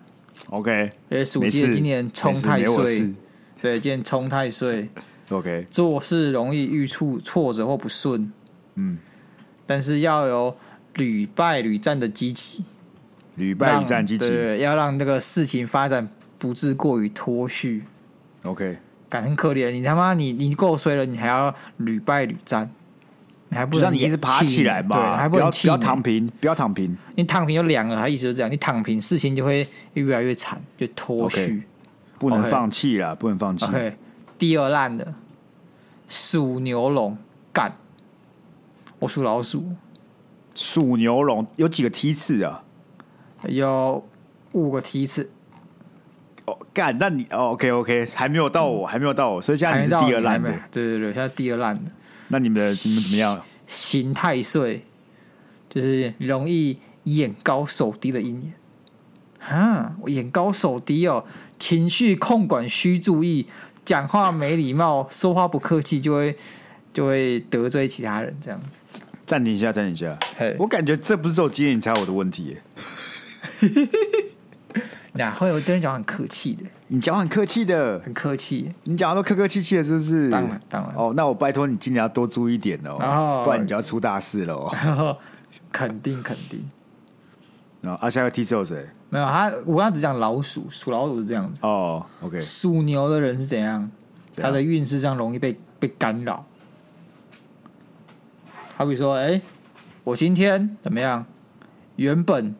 [0.50, 3.14] OK，因为属鸡的今年冲太岁，
[3.62, 4.90] 对，今年冲太岁。
[5.30, 8.34] OK，做事容易遇处挫折或不顺。
[8.76, 8.98] 嗯，
[9.66, 10.56] 但是要有
[10.96, 12.64] 屡败屡战的积极，
[13.36, 17.84] 屡败屡战积极，对，要让那个事情发展不致过于脱序。
[18.44, 18.78] OK，
[19.10, 22.70] 感很可怜，你他妈你你够衰了，你还要屡败屡战。
[23.52, 25.18] 你还不让你一直爬起来嘛？
[25.18, 26.96] 还不能不要躺平，不要躺平。
[27.16, 28.52] 你躺平就凉了，他意思就是这样。
[28.52, 31.40] 你躺平，事情就会越来越惨，就脱序。
[31.40, 31.64] Okay,
[32.20, 33.66] 不能放弃了，okay, 不能放弃。
[33.66, 33.94] Okay,
[34.38, 35.16] 第二烂的
[36.08, 37.18] 鼠牛龙
[37.52, 37.74] 干，
[39.00, 39.66] 我属老鼠。
[40.56, 42.64] 属牛龙有几个梯次啊？
[43.48, 44.06] 有
[44.52, 45.30] 五个梯次。
[46.46, 50.52] 哦，干，那你哦，OK OK，还没有到我，还没有到我，所以现在你是第二烂的。
[50.72, 51.92] 对对对，现在第二烂的。
[52.28, 53.42] 那你们的你们怎么样？
[53.68, 54.86] 刑太岁
[55.70, 58.54] 就是容易眼高手低的一年
[59.40, 59.96] 啊！
[60.02, 61.24] 我眼高手低哦，
[61.60, 63.48] 情绪控管需注意，
[63.86, 66.36] 讲话没礼貌，说话不客气，就会
[67.00, 68.36] 就会得罪其他人。
[68.42, 68.60] 这样
[68.92, 70.18] 子，暂停一下，暂停一下。
[70.38, 70.58] Hey.
[70.60, 72.62] 我感觉这不是只有今天你才有我的问题耶。
[75.14, 75.50] 哪会？
[75.54, 76.64] 我真的讲很客气的。
[76.90, 78.74] 你讲很客气的，很客气。
[78.84, 80.30] 你讲的都客客气气的，是不是？
[80.30, 80.94] 当然，当然。
[80.94, 85.18] 哦，那我拜托你今年要多注意点哦，哦不然你就要出大事了哦。
[85.72, 86.70] 肯定，肯定。
[87.80, 88.86] 然后，阿，下一个梯次有谁？
[89.10, 91.62] 没有，他我刚刚只讲老鼠，属老鼠是这样子。
[91.64, 92.42] 哦，OK。
[92.42, 93.90] 属牛的人是怎样？
[94.36, 96.46] 他的运势上容易被被干扰。
[98.80, 99.42] 好比说，哎，
[100.06, 101.26] 我今天怎么样？
[101.98, 102.56] 原本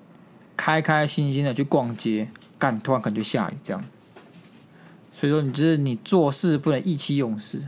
[0.58, 2.28] 开开心心的去逛街。
[2.58, 3.82] 干，突然可能就下雨，这样。
[5.14, 7.62] 所以说，你就是你做事不能意气用事。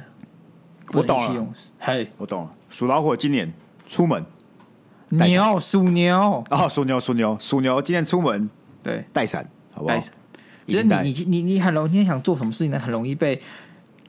[0.91, 1.47] 我懂了，
[1.79, 2.51] 嘿，我懂了。
[2.69, 3.53] 属老虎今年
[3.87, 4.25] 出门，
[5.07, 8.49] 牛属牛哦，属牛属牛属牛，今年出门
[8.83, 9.97] 对带伞，好不好？
[10.67, 12.77] 就是你你你你很容易，你想做什么事情呢？
[12.77, 13.41] 很容易被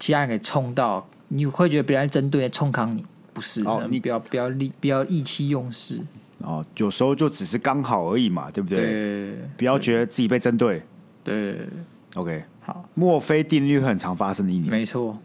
[0.00, 3.62] 其他人给冲到，你会觉得别人针对冲康你，不是？
[3.64, 6.01] 哦，你不要不要力不要意气用事。
[6.38, 8.79] 哦，有时候就只是刚好而已嘛，对不对？
[8.79, 10.83] 对，不要觉得自己被针对。
[11.23, 11.68] 对
[12.14, 12.88] ，OK，好。
[12.95, 15.16] 墨菲定律很常发生的一年，没错。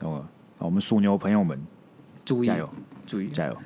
[0.00, 1.60] 懂了，我们属牛朋友们
[2.24, 2.68] 注意，加油，
[3.06, 3.56] 注意，加油。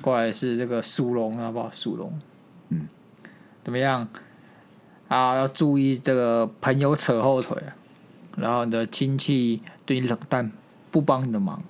[0.00, 1.70] 过来是这个属龙，好不好？
[1.70, 2.12] 属龙，
[2.70, 2.88] 嗯，
[3.62, 4.08] 怎么样？
[5.06, 7.56] 啊，要注意这个朋友扯后腿，
[8.36, 10.50] 然后你的亲戚对你冷淡，
[10.90, 11.62] 不帮你的忙。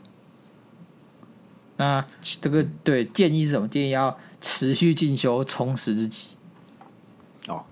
[1.76, 3.68] 那这个对建议是什么？
[3.68, 4.18] 建议要。
[4.38, 6.36] 持续进修，充实自己。
[7.48, 7.64] 哦，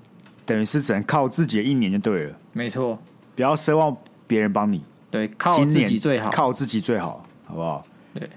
[0.45, 2.37] 等于是只能靠自己的一年就对了。
[2.53, 2.99] 没错，
[3.37, 4.83] 不要奢望别人帮你。
[5.09, 7.87] 对，靠自己最好，靠自己最好，好不好？
[8.15, 8.29] 对，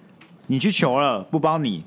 [0.45, 1.83] 你去求了不帮你，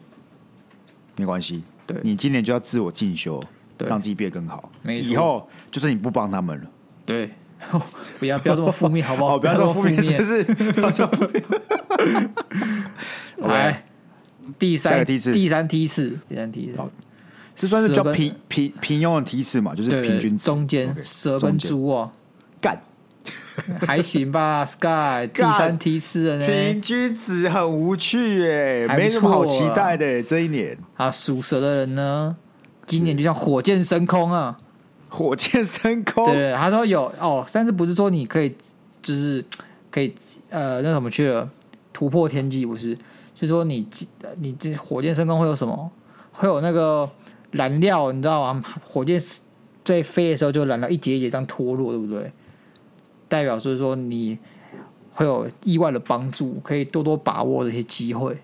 [1.14, 1.62] 没关系。
[1.86, 3.40] 对，你今年就要自我进修，
[3.76, 4.68] 对，让自己变得更好。
[4.82, 6.66] 没错，以后就是你不帮他们了。
[7.06, 7.30] 对，
[8.18, 9.38] 不要不要这么负面，好不好？
[9.38, 10.42] 不要这么负面，是不是？
[13.48, 13.84] 来。
[14.58, 16.78] 第三梯次，第三梯次，第三梯次，
[17.54, 19.74] 这算是比较平平平庸的梯次嘛？
[19.74, 22.10] 就是平均中间蛇跟猪哦，
[22.60, 22.82] 干
[23.86, 26.46] 还行吧？Sky 第三梯次的呢？
[26.46, 31.10] 平均值很无趣哎，没什么好期待的这一年啊。
[31.10, 32.34] 属蛇的人呢，
[32.86, 34.58] 今年就像火箭升空啊，
[35.08, 36.24] 火箭升空。
[36.24, 38.56] 对，他说有哦，但是不是说你可以
[39.00, 39.44] 就是
[39.92, 40.12] 可以
[40.48, 41.48] 呃那什么去了
[41.92, 42.98] 突破天际不是？
[43.46, 43.88] 是说你
[44.38, 45.90] 你这火箭升空会有什么？
[46.32, 47.08] 会有那个
[47.50, 48.64] 燃料，你知道吗？
[48.82, 49.20] 火箭
[49.84, 52.32] 在飞的时候就燃料一节一节这样脱落，对不对？
[53.28, 54.38] 代表就是说你
[55.12, 58.38] 会有意外的帮助，可以多多把握这些机会。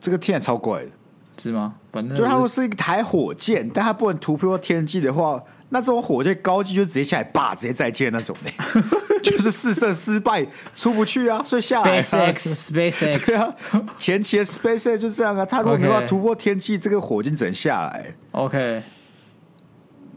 [0.00, 0.90] 这个天超怪的，
[1.38, 1.74] 是吗？
[1.92, 8.52] 反正就它是一台火箭，但它不能突破天际的话，那这种火箭高级就直接下来，叭，直接再见那种嘞，
[9.30, 12.02] 就是试射失败出不去啊，所以下来、啊。
[12.02, 13.54] SpaceX，SpaceX， 对啊，
[13.96, 18.14] 前期的 SpaceX 就是这样啊，他如果没办法突破天际，这个火箭只能下来。
[18.32, 18.82] OK，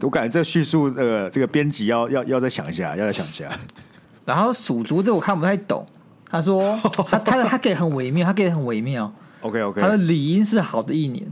[0.00, 3.48] 我感觉这叙述呃，这个编辑要要要再想一下，要再想一下。
[4.26, 5.86] 然后属猪这我看不太懂，
[6.28, 6.76] 他说
[7.08, 9.12] 他他他给很微妙，他给的很微妙。
[9.42, 11.30] OK OK，他的理应是好的一年，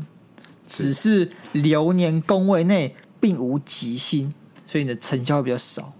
[0.68, 4.32] 只是流年宫位内并无吉星，
[4.64, 5.92] 所以你的成效会比较少。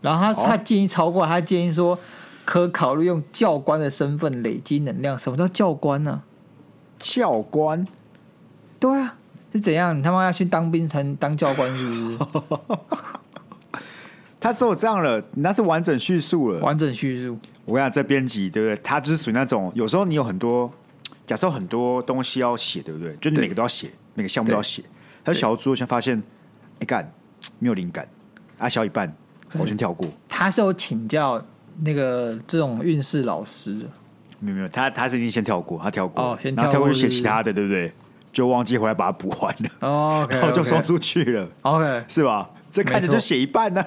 [0.00, 1.98] 然后他、哦、他建议超过，他建议说
[2.44, 5.18] 可考虑用教官的身份累积能量。
[5.18, 6.24] 什么叫教官呢、啊？
[6.98, 7.86] 教官？
[8.78, 9.16] 对啊，
[9.52, 9.96] 是怎样？
[9.98, 12.18] 你他妈要去当兵才能当教官是不是？
[14.40, 16.60] 他只有这样了，那是完整叙述了。
[16.60, 17.38] 完整叙述。
[17.66, 18.82] 我跟你讲，这编辑对不对？
[18.82, 20.72] 他就是属于那种，有时候你有很多，
[21.26, 23.14] 假设很多东西要写，对不对？
[23.16, 24.82] 就你每个都要写，每个项目都要写。
[25.22, 26.22] 他小猪先发现，
[26.80, 27.12] 哎干，
[27.58, 28.08] 没有灵感，
[28.58, 29.14] 啊，小一半，
[29.58, 30.06] 我先跳过。
[30.28, 31.42] 他是有请教
[31.82, 33.86] 那个这种运势老师的，
[34.38, 37.92] 没有没有，他他是已经先跳过，他跳过，哦、先跳过然后跳过去写其他的，对不对？
[38.32, 40.26] 就忘记回来把它补完了，哦.
[40.30, 42.48] 然后就送出去了，OK，是吧？
[42.70, 43.86] 这看着就写一半呢、啊。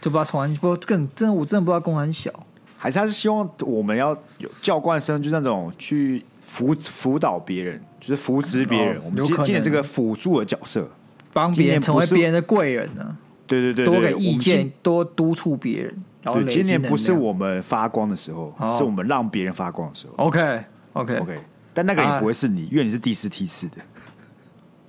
[0.00, 2.30] 就不知道从来不更真的，我真的不知道公很小，
[2.78, 8.96] 还是他是希望我们要有教官生，就那种去辅辅导别人，就是扶持别人。
[8.98, 10.88] 哦、我们今今年这个辅助的角色，
[11.32, 13.16] 帮别人成为别人的贵人呢、
[13.46, 13.48] 啊？
[13.48, 16.04] 对对对，多给意见，多督促别人。
[16.22, 20.14] 然后对，今年不是我们发光的时候，是我们让别人发光的时候。
[20.16, 21.40] OK OK OK，
[21.72, 23.76] 但那个也不会是你，啊、因为你是第四梯次的。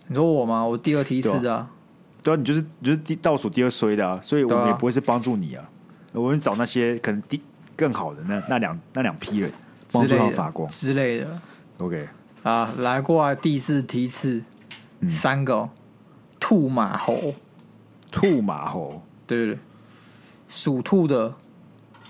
[0.08, 0.66] 你说我吗？
[0.66, 1.70] 我第二梯次的、啊。
[2.24, 5.64] 对啊，你就是你就是第倒数第二衰的啊，所以我们也不会是帮助你啊。
[6.14, 7.40] 我们找那些可能第
[7.76, 9.52] 更好的那那两那两批人
[9.92, 11.42] 帮助他发光之类的。
[11.78, 12.08] OK
[12.42, 14.42] 啊，来过来第四梯次，
[15.02, 15.70] 嗯、三个
[16.40, 17.36] 兔马猴，
[18.12, 19.60] 兔马猴，对对对，
[20.48, 21.36] 属兔的，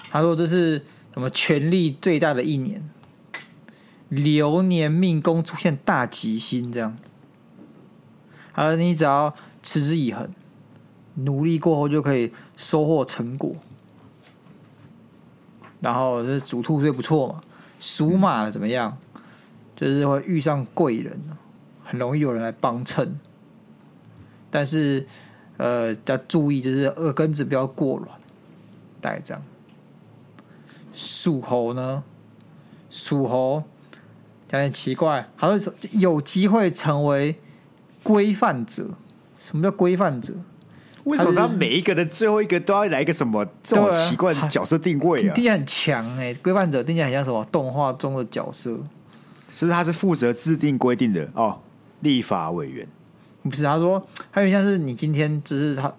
[0.10, 2.90] 他说这是什么权力最大的一年，
[4.10, 7.12] 流年命宫出现大吉星这样子。
[8.52, 9.34] 好了，你只要。
[9.64, 10.30] 持之以恒，
[11.16, 13.54] 努力过后就可以收获成果。
[15.82, 17.42] 然后这属兔最不错嘛，
[17.82, 18.98] 属马的怎么样？
[19.76, 21.20] 就是会遇上贵人，
[21.84, 23.20] 很容易有人来帮衬。
[24.50, 25.06] 但是
[25.58, 28.10] 呃，要注意，就是耳根子不要过软，
[29.02, 29.44] 大概这样。
[30.94, 32.04] 属猴呢？
[32.90, 33.64] 属猴
[34.48, 37.36] 讲点奇怪，好像有机会成为
[38.02, 38.92] 规范者。
[39.36, 40.34] 什么叫规范者？
[41.04, 45.34] 为什么他每一个的最后一个都要来一个什么这种奇怪的角色定位啊？
[45.34, 48.72] 听起来很强哎，规范者定起来很像什么动画中的角色？
[49.52, 51.60] 是不是他是负责制定规定的哦？
[52.02, 52.88] 立法委员
[53.50, 53.64] 不是？
[53.64, 55.94] 他说还有点像是你今天只是他，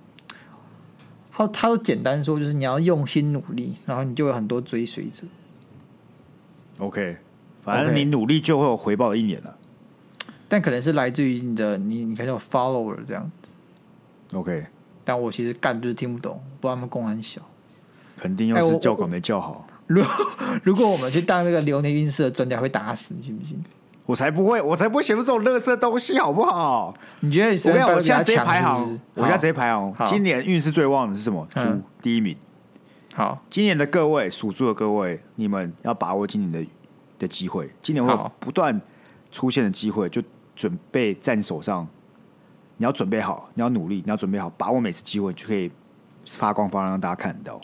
[1.32, 5.26] 他他都简单说就是你要用心努力，然后你就有很多追随者。
[6.78, 7.16] OK，
[7.62, 9.56] 反正你努力就会有回报的一年了。
[10.48, 14.66] 但可能是来自于你的你，你可能有 follower 这样子，OK。
[15.04, 17.40] 但我其实干就是听不懂，不知道他们功很小，
[18.16, 19.66] 肯定又是教管没教好。
[19.86, 20.10] 如果
[20.62, 23.62] 如果我们去当那个流年运势的专家，会打死你，信不信？
[24.08, 26.94] 我才不会，我才不会写出这种垃圾东西，好不好？
[27.20, 27.60] 你觉得你？
[27.68, 29.94] 我我现在直接排行，我现在直接排行。
[30.06, 31.46] 今年运势最旺的是什么？
[31.50, 31.68] 猪
[32.00, 32.34] 第一名。
[33.14, 36.70] 好，今年的各位属猪的各位，你们要把握今年的
[37.18, 37.68] 的机会。
[37.82, 38.80] 今年会不断
[39.30, 40.22] 出现的机会，就。
[40.58, 41.86] 准备在你手上，
[42.78, 45.70] 你要准备好，你要努力，你要准备好，把握每次机会，就可以
[46.26, 47.60] 发光发亮，让大家看得到。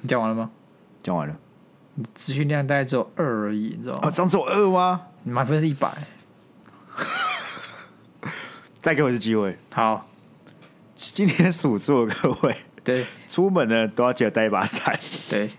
[0.00, 0.50] 你讲完了吗？
[1.02, 1.36] 讲完了。
[1.96, 4.00] 你资讯量大概只有二而已，你知道吗？
[4.02, 5.02] 啊，只有二吗？
[5.22, 5.90] 你满分是一百。
[8.80, 9.58] 再给我一次机会。
[9.72, 10.06] 好，
[10.94, 14.96] 今天属猪的各位，对，出门呢都要记得带一把伞。
[15.28, 15.50] 对，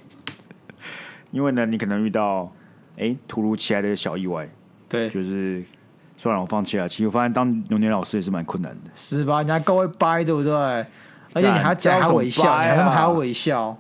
[1.31, 2.51] 因为呢，你可能遇到
[2.97, 4.47] 哎突如其来的小意外。
[4.87, 5.63] 对，就是
[6.15, 6.87] 算了，我放弃了。
[6.87, 9.39] 其实我发现当牛年老师也是蛮困难的，是吧？
[9.39, 10.53] 人家够会掰，对不对？
[11.33, 13.77] 而且你还只要微笑，啊、你还还要微笑。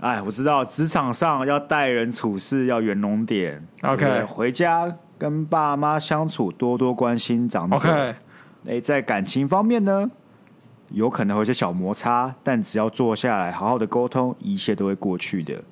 [0.00, 3.62] 哎，我知道，职场上要待人处事要圆融点。
[3.82, 7.76] OK，回家跟爸妈相处多多关心长者。
[7.76, 8.14] OK，
[8.68, 10.10] 哎，在感情方面呢，
[10.90, 15.62] 有可能会有些小摩擦，但只要坐下来好好的沟通，一切都会过去的。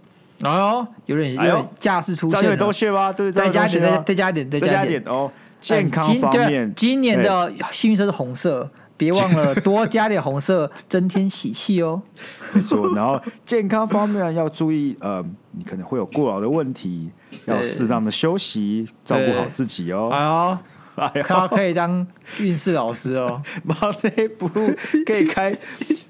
[0.43, 5.31] 哦，有点有点架势出现多些吧，对，再加点，再加点，再加点哦。
[5.61, 12.01] 健康方面，今年的幸运色是红色，别忘了 多加点红色，增添喜气哦。
[12.55, 17.11] 没错，然后健康方面要注意，呃，你可能会有过劳的问题，
[17.47, 20.11] 要适当的休息，照顾好自己哦。
[20.13, 20.59] 哎呦。
[21.25, 22.07] 他可以当
[22.41, 25.57] 运势老师哦， Monday Blue 可以开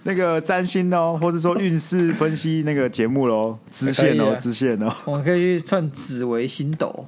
[0.03, 7.07] 那个占星哦，或者说运势分析那个节目喽，支线哦，支线哦，我们可以去算紫微星斗，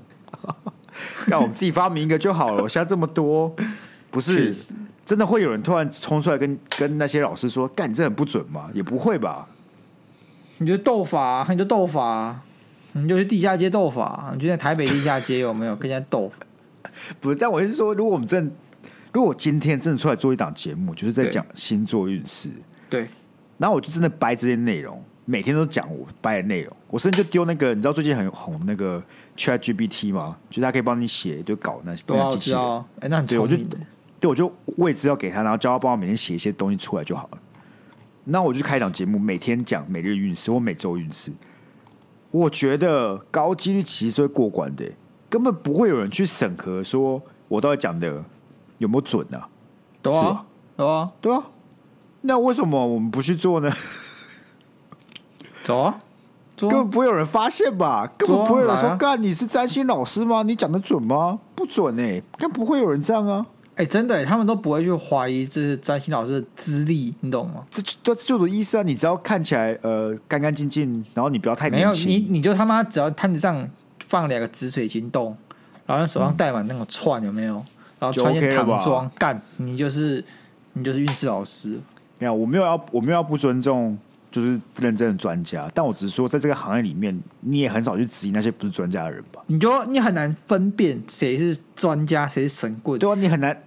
[1.26, 2.68] 让我们自己发明一个就好了。
[2.68, 3.52] 现在这么多，
[4.12, 4.54] 不是
[5.04, 8.70] 真的会有人突然冲出来跟跟那些老师说，干你这很不准吗？
[8.72, 9.46] 也不会吧？
[10.58, 12.40] 你就斗法，你就斗法，
[12.92, 16.30] 你就去地下街斗法，你就在台北地下街有没有跟人家斗？
[17.20, 18.52] 不是，但我是说，如果我们真的，
[19.12, 22.50] 如果今天真的出来做一档节目，就是在讲星座运势，
[22.88, 23.08] 对，
[23.58, 29.02] 然后我就真的掰这些内容，每天都讲我掰的内容，我甚至就丢那个，你知道最近很红那个
[29.36, 30.36] Chat GPT 吗？
[30.50, 32.60] 就是他可以帮你写一堆稿，那些机器人，
[33.00, 33.78] 哎，那很聪明的，
[34.22, 37.38] 对，我就位置要给他，然后叫他帮我每天写一些东西出来就好了。
[38.22, 41.32] 那我就开一档节目，每天讲每日运势或每周运势，
[42.30, 44.84] 我觉得高几率其实是会过关的。
[45.28, 48.24] 根本不会有人去审核，说我到底讲的
[48.78, 49.42] 有没有准呢？
[50.00, 51.42] 对啊，对啊，对啊。
[52.20, 53.68] 那为什么我们不去做呢？
[55.64, 55.98] 走啊，
[56.56, 58.08] 根本不会有人发现吧？
[58.16, 60.44] 根本不会有人说：“干，你是占星老师吗？
[60.44, 61.40] 你讲的准吗？
[61.56, 63.44] 不准哎，根本不会有人这样啊！”
[63.82, 67.64] 哎，真的，他们都不会去怀疑这是占星老师的资历，你懂吗？
[67.70, 68.82] 这就这就有意思啊！
[68.82, 73.68] 你只要看起来呃干干净净，然后你不要太年轻，你你就他妈只要摊子上。
[74.08, 75.34] 放两个紫水晶洞，
[75.86, 77.54] 然后手上戴满那种串，有没有？
[77.98, 80.22] 然后穿件唐装，干你就是
[80.74, 81.80] 你就是运势老师。
[82.18, 83.96] 没有，我没有要我没有要不尊重，
[84.30, 85.66] 就是认真的专家。
[85.72, 89.42] 但我只是说，在这个行业里面，你也很少去质疑那些不是专家的人吧？
[89.46, 92.98] 你就你很难分辨谁是专家，谁是神棍。
[92.98, 93.58] 对啊，你很难，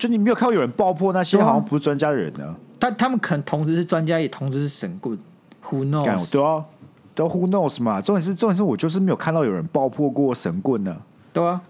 [0.00, 2.56] 就你没有看到有人爆破那些好像不是专家的人呢？
[2.78, 5.16] 但他们可能同时是专家，也同时是神棍。
[5.66, 6.32] Who knows？
[6.32, 6.64] 对啊。
[7.14, 8.00] 都 Who knows 嘛？
[8.00, 10.96] 重点是重点是我就是没有看到有人爆破过神棍呢。
[11.34, 11.60] 对啊，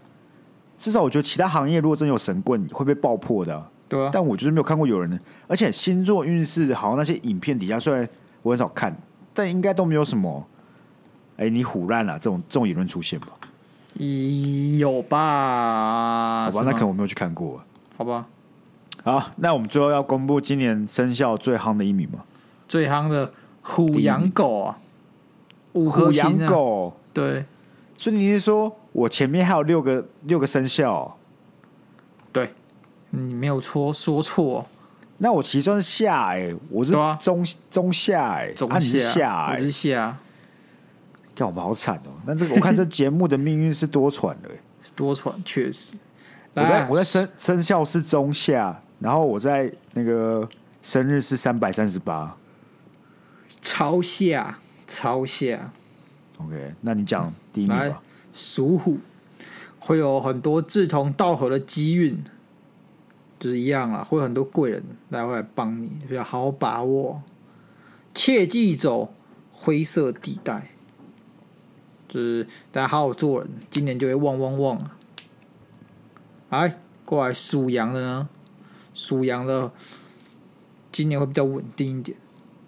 [0.78, 3.66] 至少我觉得其他行业如果真有神棍会被爆破的。
[3.88, 5.20] 对啊，但我就是没有看过有人。
[5.48, 8.08] 而且星座运势好像那些影片底下，虽然
[8.42, 8.96] 我很少看，
[9.34, 10.46] 但应该都没有什么。
[11.38, 13.26] 哎，你唬烂了这种这种言论出现吧？
[14.78, 16.44] 有吧？
[16.44, 17.60] 好吧，那可能我没有去看过。
[18.00, 18.26] 好吧，
[19.04, 22.20] 好，那我们最后要公布今年生肖最夯的一名吗？
[22.66, 24.78] 最夯的虎羊狗啊！
[25.74, 27.44] 五虎羊狗，对，
[27.98, 31.14] 所以你是说我前面还有六个六个生肖？
[32.32, 32.54] 对，
[33.10, 34.64] 你没有错，说错。
[35.18, 40.16] 那我其实算是下哎，我是中中下哎，中下哎，我是下。
[41.36, 42.16] 看我们好惨哦！
[42.24, 44.48] 那这个我看这节目的命运是多舛的，
[44.80, 45.92] 是多舛确实。
[46.54, 50.48] 我在我在生生肖是中下，然后我在那个
[50.82, 52.36] 生日是三百三十八，
[53.60, 54.58] 超下。
[54.92, 55.72] 超下
[56.38, 58.02] ，OK，那你讲第一名吧。
[58.32, 58.98] 属虎
[59.78, 62.24] 会有很多志同道合的机运，
[63.38, 67.22] 就是一样啦，会有很多贵人来会来帮你，要好好把握，
[68.12, 69.14] 切忌走
[69.52, 70.72] 灰色地带，
[72.08, 74.90] 就是大家好好做人，今年就会旺旺旺。
[76.50, 78.28] 哎，过来属羊的呢，
[78.92, 79.72] 属羊的
[80.92, 82.16] 今年会比较稳定一点。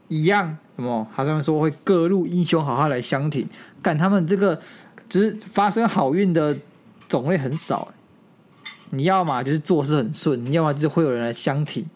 [0.08, 1.06] 一样，什么？
[1.14, 3.48] 他上面说会各路英雄好好来相挺，
[3.82, 4.60] 干他们这个
[5.08, 6.56] 只是发生好运的
[7.08, 7.92] 种类很少。
[8.90, 11.86] 你要嘛就是做事很顺，你要么就是会有人来相挺，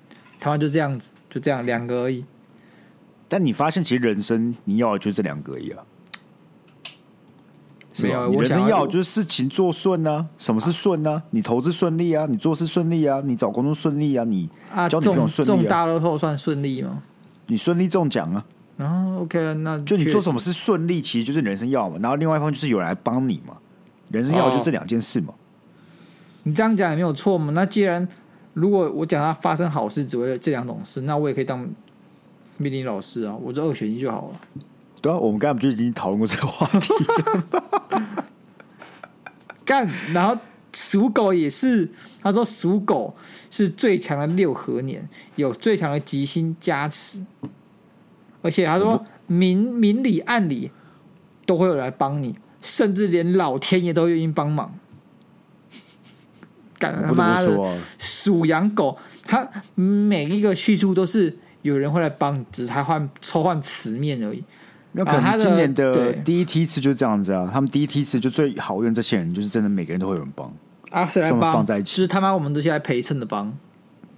[0.40, 2.24] 他们就这样子，就这样两个而已。
[3.28, 5.84] 但你发现其实人生你要的就这两个而已啊，
[8.02, 10.26] 没有，你人生要就是事情做顺呢、啊。
[10.38, 11.22] 什么是顺呢、啊？
[11.30, 14.48] 你投资顺利啊，你做事顺利啊，你找工作顺利啊，你
[14.88, 17.02] 交女朋友顺利啊，中大乐透算顺利吗？
[17.46, 18.44] 你顺利中奖啊！
[18.76, 21.96] 然后、oh, OK，那就你做什么是顺利，其实就是人生要嘛。
[22.02, 23.56] 然后另外一方就是有人来帮你嘛。
[24.10, 25.28] 人生要就这两件事嘛。
[25.28, 25.36] Oh.
[26.42, 27.52] 你这样讲也没有错嘛。
[27.52, 28.06] 那既然
[28.52, 31.66] 如果我讲他发生好事只为了这两种事，那我也可以当
[32.58, 33.34] 命理老师啊。
[33.34, 34.40] 我就二选一就好了。
[35.00, 38.24] 对啊，我们刚才不就已经讨论过这个话题了？
[39.64, 40.36] 干，然后
[40.72, 41.90] 属狗也是。
[42.22, 43.14] 他说属狗
[43.52, 47.24] 是最强的六合年，有最强的吉星加持，
[48.42, 50.72] 而且他说明明里暗里
[51.44, 54.76] 都会有人来帮你，甚至连老天爷都愿意帮忙。
[56.80, 64.42] 干他妈的属羊狗，他每一个叙述都是有人会来帮你，只是他换抽换词面而已。
[64.96, 70.50] 有可能今年的第一梯次就是这样子啊，他们第一梯次就最好运，这些人就是真的每个人都会有人帮。
[70.90, 71.64] 啊，谁来帮？
[71.66, 73.52] 就是他妈我们这些来陪衬的帮。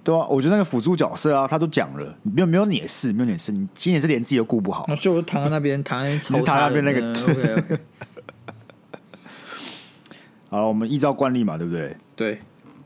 [0.01, 4.85] 对啊，我觉得那个辅助角色啊，他都讲了，没有没有你的事，没有你的事，你今年是连自己都顾不好。
[4.87, 7.11] 那就躺在那边，躺在 躺在那边那个。
[7.11, 7.79] OK OK。
[10.49, 11.97] 好，我们依照惯例嘛，对不对？
[12.15, 12.39] 对。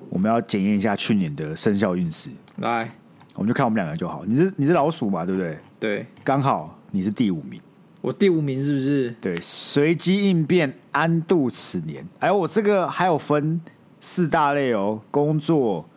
[0.10, 2.30] 我们要检验一下去年的生肖运势。
[2.58, 2.92] 来，
[3.36, 4.24] 我们就看我们两个就好。
[4.26, 5.58] 你是你是老鼠嘛，对不对？
[5.80, 6.06] 对。
[6.24, 7.62] 刚好你是第五名。
[8.04, 9.16] 我第五名是不是？
[9.22, 12.06] 对，随机应变，安度此年。
[12.20, 13.62] 哎，我这个还有分
[14.02, 15.90] 四大类哦：工作、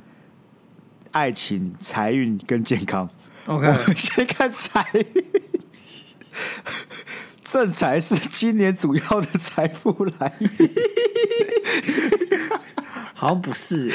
[1.11, 3.11] 爱情、财运跟健康。
[3.46, 5.04] OK，我们先看财运。
[7.42, 10.70] 正财是今年主要的财富来源。
[13.14, 13.92] 好像不是，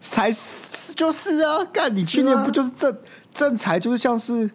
[0.00, 1.62] 财是就是啊！
[1.66, 2.96] 干，你去年不就是正
[3.34, 4.50] 正财，就是像是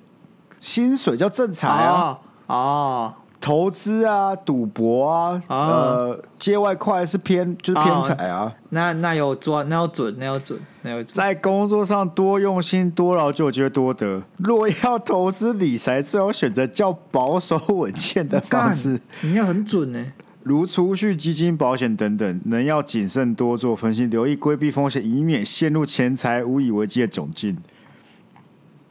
[0.60, 1.94] 薪水叫正财啊。
[1.94, 2.20] 哦
[2.50, 8.46] 哦，投资啊，赌博啊，哦、呃，接外快是偏就是偏财啊。
[8.46, 11.14] 哦、那那有抓，那要准，那要准，那要准。
[11.14, 14.24] 在工作上多用心多劳，就觉得多得。
[14.38, 19.00] 若要投资理财，最好选择较保守稳健的方式。
[19.22, 20.04] 你要很准呢，
[20.42, 27.56] 如储蓄、基金、保险等等，能要谨慎多做分析，留意规避风险，以免陷入钱财无以为继的窘境。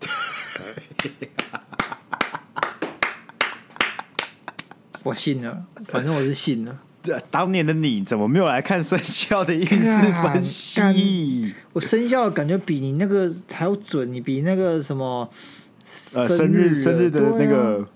[5.03, 6.78] 我信了，反正我是信了。
[7.03, 11.55] 这当年的你怎么没有来看生肖的运势分析？
[11.72, 15.28] 我生肖感觉比你那个还要准，你比那个什么
[16.16, 17.88] 呃生日生日的那个，啊、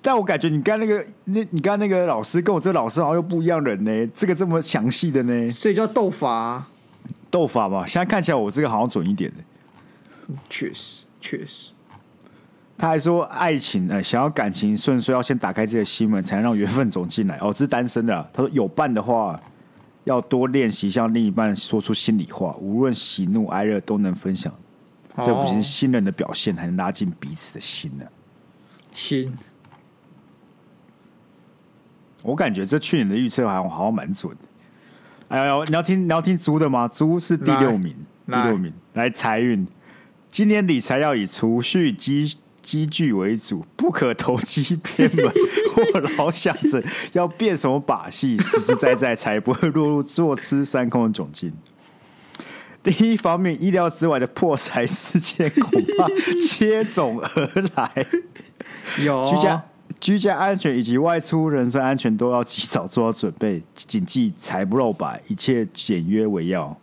[0.00, 4.10] 但我感觉你刚那个那你刚那个老师跟我这个老师好像又不一样人呢。
[4.14, 6.68] 这个这么详细的呢，所以叫斗法、啊，
[7.30, 7.84] 斗法嘛。
[7.84, 11.72] 现在看起来我这个好像准一点的，确实确实。
[12.76, 17.36] 他还说，爱情呃，想要感情顺遂，要先打开自己的心门，才能让缘分走进来。
[17.36, 18.28] 哦，这是单身的啊。
[18.32, 19.40] 他说有伴的话，
[20.02, 24.52] 要多练习向另一半说出心里话，无论喜怒哀乐都能分享。
[25.22, 28.04] 这不仅是信任的表现，还能拉近彼此的心呢。
[28.92, 29.32] 心，
[32.22, 34.38] 我感觉这去年的预测好像好像蛮准的。
[35.28, 36.88] 哎呦，你要听你要听猪的吗？
[36.88, 37.94] 猪是第六名，
[38.26, 39.64] 第六名来财运，
[40.28, 42.36] 今年理财要以储蓄积。
[42.64, 45.30] 积聚为主，不可投机偏门，
[45.92, 51.52] 或老想着要变什么把戏，实实在在才不会落入坐吃山空的窘境。
[52.82, 56.06] 第一方面，意料之外的破财事件恐怕
[56.40, 58.06] 接踵而来。
[59.02, 59.64] 有居家
[59.98, 66.78] 居家安全以及外出人身安全都要及早做好准备，谨记财不露白，一切简约为要。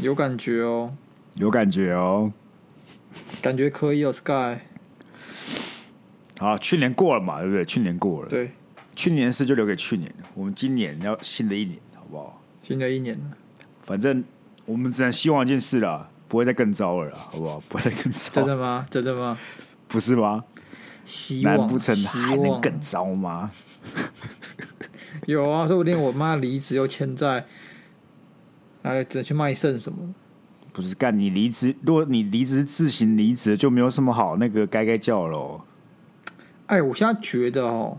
[0.00, 0.92] 有感觉哦，
[1.36, 2.30] 有感觉哦，
[3.40, 4.58] 感觉可以哦，Sky。
[6.38, 7.64] 啊，去年过了嘛，对不对？
[7.64, 8.50] 去年过了，对，
[8.96, 10.12] 去年的事就留给去年。
[10.34, 12.42] 我们今年要新的一年，好不好？
[12.62, 13.18] 新的一年，
[13.84, 14.24] 反正
[14.66, 17.60] 我们只能希望一件事啦，不会再更糟了啦，好不好？
[17.68, 18.32] 不会再更糟。
[18.32, 18.86] 真的吗？
[18.90, 19.38] 真的吗？
[19.86, 20.44] 不是吗？
[21.04, 23.50] 希望难不成还能更糟吗？
[25.26, 27.46] 有啊，说不定我妈离职又欠债，
[28.82, 30.14] 哎，只能去卖肾什么？
[30.72, 35.60] 不是干你离职，如果你离职自行离职，就没有什么好那个该该叫喽。
[36.66, 37.96] 哎，我现在觉得哦，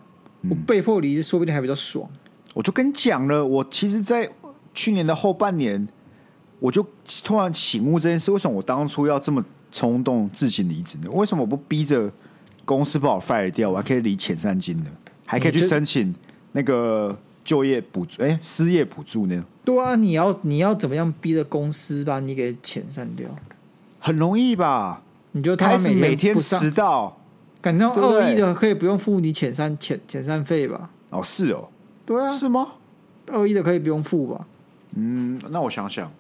[0.50, 2.10] 我被迫离职，说不定还比较爽。
[2.54, 4.30] 我就跟你讲了，我其实，在
[4.74, 5.88] 去年的后半年，
[6.60, 6.86] 我就
[7.24, 11.10] 突然醒悟这件事：为什么我当初要这么冲动自行离职呢？
[11.12, 12.12] 为什么我不逼着
[12.64, 14.90] 公司把我 fire 掉，我还可以领遣散金呢？
[15.26, 16.16] 还可以去申请
[16.54, 19.46] 那个就业补助，哎，失业补助呢？
[19.64, 23.30] 对啊，你要你要怎么样逼着公司把你给遣散掉？
[24.00, 25.04] 很容易吧？
[25.34, 27.18] 你就开始每天迟到。
[27.66, 30.88] 感到恶意的可以不用付你遣散遣遣散费吧？
[31.10, 31.68] 哦，是哦，
[32.06, 32.68] 对啊，是吗？
[33.32, 34.46] 恶意的可以不用付吧？
[34.96, 36.12] 嗯，那我想想，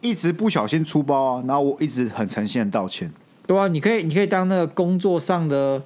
[0.00, 3.12] 一直不小心出包啊，然后我一直很诚心的道歉。
[3.46, 5.80] 对啊，你可以，你可以当那个工作上的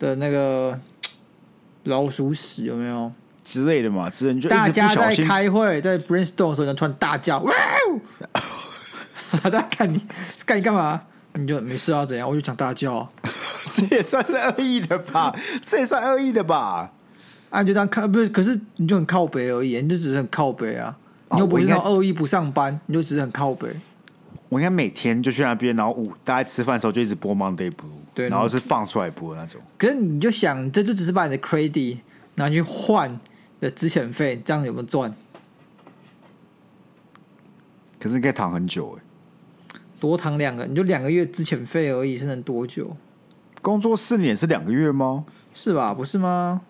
[0.00, 0.76] 的那个
[1.84, 3.12] 老鼠屎有没有
[3.44, 4.10] 之类的嘛？
[4.10, 7.52] 之类，就大家在开会在 brainstorm 的时候，就突然大叫，哇！
[9.44, 10.04] 大家看你
[10.44, 11.00] 看你干嘛？
[11.34, 12.04] 你就没事啊？
[12.04, 12.28] 怎样？
[12.28, 13.10] 我就讲大叫。
[13.72, 15.34] 这也算是恶意的吧？
[15.64, 16.92] 这也算恶意的吧？
[17.50, 18.28] 啊，你就这样看，不是？
[18.28, 20.96] 可是你就很靠北而已，你就只是很靠北啊！
[21.30, 23.68] 你又不是那种恶意不上班，你就只是很靠北。
[24.48, 29.58] 我应该每天就去那边，然后午大家吃饭的时候就一直播 Monday Blue，对，然后是放出来播的那种。
[29.78, 31.98] 可是你就想，这就只是把你的 credit
[32.34, 33.18] 拿去换
[33.60, 35.14] 的资遣费，这样有没有赚？
[37.98, 39.02] 可是你可以躺很久哎。
[40.02, 42.96] 多躺两个，你就两个月资遣费而已，是能多久？
[43.60, 45.24] 工作四年是两个月吗？
[45.54, 45.94] 是吧？
[45.94, 46.62] 不是吗？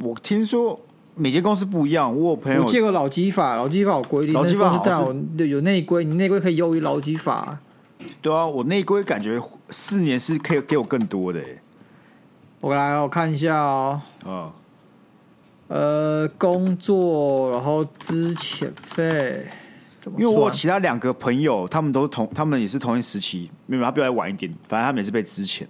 [0.00, 0.78] 我听说
[1.14, 2.14] 每间公司不一样。
[2.14, 4.82] 我有朋友我借过劳基法，劳基法有规定，劳基法
[5.38, 7.58] 有有内规，你内规可以优于劳基法。
[8.20, 11.40] 对啊，我内规感觉四年是可以给我更多的。
[12.60, 14.02] 我来我看一下哦。
[14.26, 14.52] 嗯。
[15.68, 19.46] 呃，工作然后资遣费，
[20.16, 25.64] 因为我其他两个朋友，他们都同，他们也是同一时期，没有他比我晚一点，反正他们也是被支遣。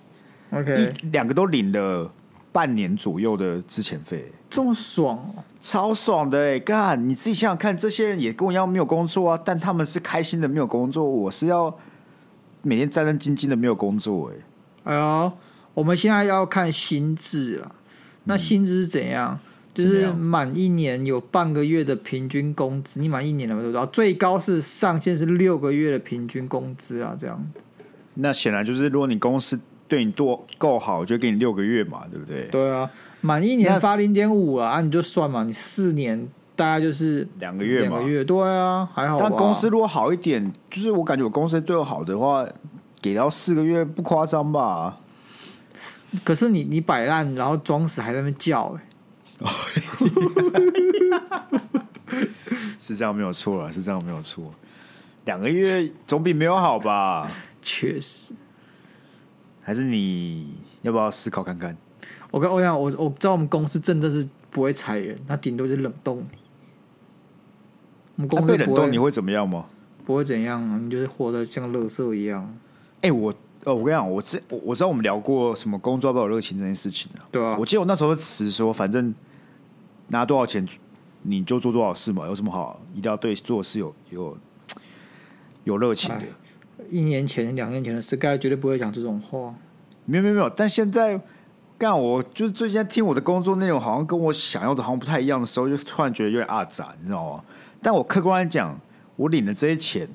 [0.51, 2.11] OK，一两个都领了
[2.53, 6.59] 半年左右的支遣费，这么爽，超爽的哎！
[6.61, 11.77] 干，你自己想想看，这些人也跟我一样没有工作啊，但他们是开心的没有工作，我是要
[12.63, 14.93] 每天战战兢兢的没有工作哎。
[14.93, 15.33] 哎呦，
[15.75, 17.75] 我们现在要看薪资了，
[18.25, 19.39] 那薪资是怎样？
[19.43, 23.71] 嗯就是满一年有半个月的平均工资，你满一年了没？
[23.73, 27.45] 然后最高是上限是六个月的平均工资啊，这样。
[28.15, 29.59] 那显然就是，如果你公司
[29.89, 32.45] 对你多够好，就给你六个月嘛，对不对？
[32.45, 32.89] 对啊，
[33.21, 39.19] 满一年发零点五啊，你就算嘛，你四年大概就是两个月嘛，两个月，对啊，还好。
[39.19, 42.47] 但公司如果好一点，就是我感觉我公司对我好的话，
[43.03, 44.99] 给到四个月不夸张吧？
[46.23, 48.81] 可是你你摆烂，然后装死还在那边叫、欸，
[52.79, 54.53] 是这样没有错了，是这样没有错。
[55.25, 57.29] 两个月总比没有好吧？
[57.63, 58.35] 确实，
[59.63, 61.77] 还是你要不要思考看看？
[62.31, 66.25] 我跟欧阳，我我知道我们公司真的是不会裁人，那顶多就是冷冻。
[68.17, 69.67] 我们公司被冷冻，你会怎么样吗？
[70.05, 72.55] 不会怎样啊，你就是活得像垃圾一样。
[72.97, 73.35] 哎、欸，我。
[73.65, 77.25] 呃，我跟你讲，我这我知道我们聊过什么工作要不要有热情这件事情啊。
[77.33, 79.15] 对啊，我记得我那时候词说，反正
[80.09, 80.67] 拿多少钱
[81.23, 84.39] 你就做多少事嘛，有什么好一定要对做事有有
[85.65, 86.23] 有热情的。
[86.89, 89.55] 一年前、两年前的 Sky 绝对不会讲这种话。
[90.05, 91.21] 没有没有没有，但现在
[91.79, 97.45] 干我就是最近听我的工作内容，好像跟我想要的好像不太一样的时候，就突然觉得有点阿杂，你知道吗？
[97.81, 98.79] 但我客观来讲，
[99.17, 100.09] 我领的这些钱。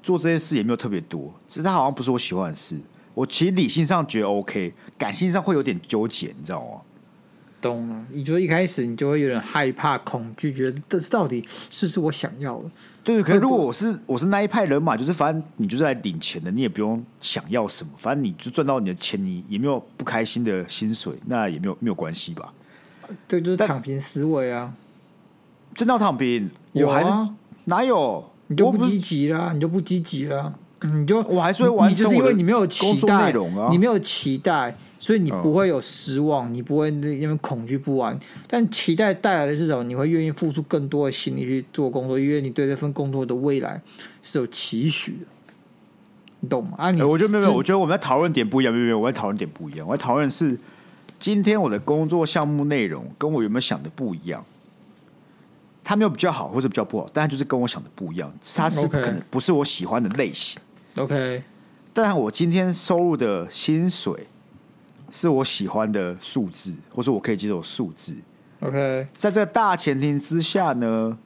[0.00, 2.78] 做这些事也没有特别多，只是他好像不是我喜欢的事。
[3.12, 6.80] 我其实理性上觉得 OK，感性上会有点纠结，你知道吗？
[7.60, 12.70] 懂了，你觉得一开始你就会有点害怕、恐惧，觉得这是到底是不是我想要的？
[13.04, 22.52] 对，可是如果我是我是那一派人马，就是反正你就是来领钱的，你也不用想要什么，反正你就赚到你的钱，你也没有不开心的薪水，那也没有没有关系吧？
[23.26, 24.74] 这就是躺平思维啊！
[25.74, 26.50] 真的要躺平？
[26.72, 26.90] 有啊？
[26.90, 27.30] 我还是
[27.64, 28.30] 哪有？
[28.48, 30.52] 你就不积极啦，你就不积极啦，
[30.82, 32.04] 你就我还是会完成。
[32.04, 38.18] 就是因为你没有期待内容啊，你没有期待，所以你不会有失望，嗯、你不会因为恐惧不安。
[38.46, 39.82] 但期待带来的是什么？
[39.84, 43.80] 你会愿意付出更多的心力去做工作，因为你对这份工作的未来
[44.22, 45.52] 是有期许的，
[46.40, 46.72] 你懂吗？
[46.76, 50.58] 啊你，你我觉得没有，没有，我觉得我们在讨论点不一样，没有，没有，我在讨论点不一样，我在讨论是
[51.18, 54.44] 今天我的工作项目内容跟我有没有想的不一样。
[55.84, 58.30] 他没有比较好或者比较不好，但他就是跟我想的不一样。
[58.54, 60.60] 他是可能不是我喜欢的类型。
[60.96, 61.42] OK，
[61.94, 64.26] 但我今天收入的薪水
[65.10, 68.14] 是我喜欢的数字，或者我可以接受的数字。
[68.60, 71.16] OK，在这个大前提之下呢，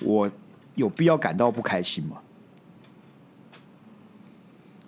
[0.00, 0.30] 我
[0.74, 2.18] 有必要感到不开心吗？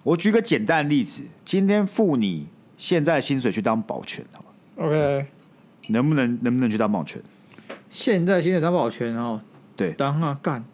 [0.05, 2.47] 我举个简单的例子，今天付你
[2.79, 4.45] 现在的薪水去当保全好
[4.77, 5.27] ，OK，
[5.89, 7.21] 能不能能不能去当保全？
[7.91, 9.41] 现在薪水当保全哦，
[9.77, 10.65] 对，当啊干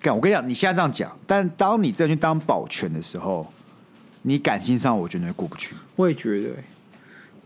[0.00, 0.14] 干！
[0.14, 3.46] 我跟你讲，你现在这样讲，但当你真的去当保全的时候，
[4.28, 5.74] 你感性上我觉得会过不去。
[5.96, 6.50] 我也觉得，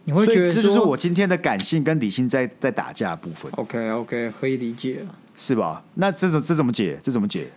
[0.04, 3.50] 你会觉得这就是我今天的感性跟理性在在打架的部分。
[3.52, 5.04] OK OK，可以理解，
[5.36, 5.82] 是吧？
[5.94, 6.98] 那这种这怎么解？
[7.02, 7.52] 这怎么解？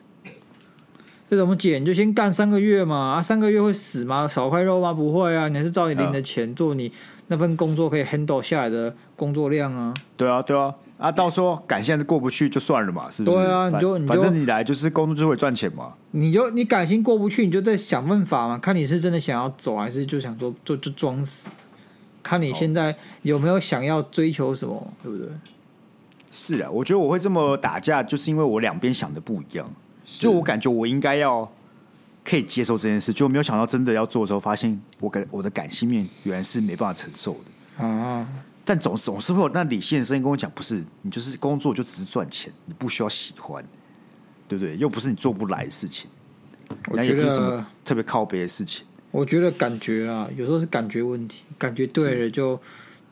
[1.28, 1.80] 这怎么解？
[1.80, 4.28] 你就先干三个月嘛，啊，三个月会死吗？
[4.28, 4.93] 少块肉吗？
[4.93, 6.91] 不会啊，你还是照你领的钱、嗯、做你
[7.28, 9.91] 那份工作可以 handle 下来的工作量啊。
[10.15, 10.76] 对啊，对啊。
[10.97, 13.37] 啊，到时候感性是过不去就算了嘛，是不是？
[13.37, 15.93] 对啊，你就反正你来就是工作就会赚钱嘛。
[16.11, 21.49] 你就你感性过不去，你就在想办法嘛，看你是真的想要走，还是就想说就就装死。
[22.23, 25.27] 看你现在有没有想要追求什么，对不对？
[26.31, 29.69] 是啊，我觉得我会这么打架，就是因为我两边想的不一样。
[30.05, 31.51] 就我感觉我应该要
[32.23, 38.27] 可以接受这件事，就没有想到真的要做的时候，发现我感我的感性面原来是没办法承受的啊。
[38.66, 43.63] 但总总是会有那理性的声音跟我讲，不是你就是工作就只是赚钱，你不需要喜欢，
[44.47, 44.76] 对不对？
[44.76, 46.09] 又不是你做不来的事情，
[46.88, 48.86] 那也不是什么特别靠别的事情。
[49.11, 52.59] 我觉得感觉啊，有时候是感觉问题，感觉对了就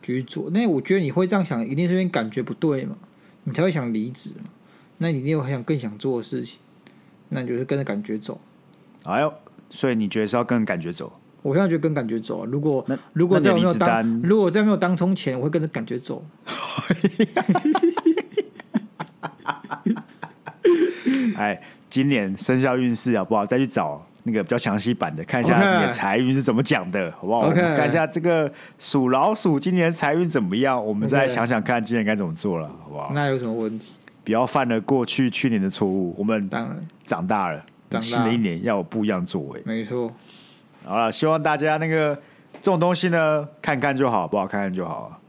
[0.02, 0.50] 去做。
[0.50, 2.96] 那我觉得你会这样想，一定是因为感觉不对嘛，
[3.44, 4.50] 你才会想离职嘛。
[4.98, 6.58] 那你一定有很想更想做的事情，
[7.28, 8.40] 那你就是跟着感觉走。
[9.04, 9.32] 哎呦，
[9.70, 11.12] 所以你觉得是要跟着感觉走？
[11.44, 12.48] 我现在就跟感觉走、啊。
[12.50, 12.82] 如果
[13.12, 16.24] 如果再没有当，如果再没有当充钱，我会跟着感觉走。
[21.36, 23.44] 哎，今年生肖运势好不好？
[23.44, 33.10] 再去找那个比较详细版的，看一下你的财运是怎么讲的好不好？OK，看一下这个鼠老鼠今年财运怎么样，我们再想想看今年该怎么做了，好不好？
[33.12, 33.92] 那有什么问题？
[34.24, 36.14] 不要犯了过去去年的错误。
[36.16, 37.62] 我们当然长大了，
[38.00, 39.60] 新的一年要有不一样作为。
[39.66, 40.10] 没错。
[40.84, 42.14] 好了，希望大家那个
[42.62, 45.20] 这种东西呢，看看就好，不好看看就好。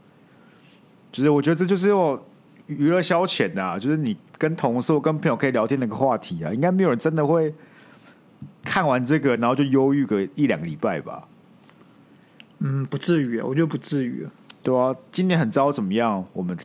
[1.10, 2.26] 就是我觉得这就是我
[2.66, 6.52] 娱乐消遣呐、啊，就是你跟同事、跟朋友可以聊天的一个话题啊。
[6.52, 7.54] 应该没有人真的会
[8.64, 11.26] 看完这个，然后就忧郁个一两个礼拜吧。
[12.58, 14.30] 嗯，不至于啊，我觉得不至于啊。
[14.62, 16.24] 对啊，今年很糟怎么样？
[16.32, 16.56] 我们。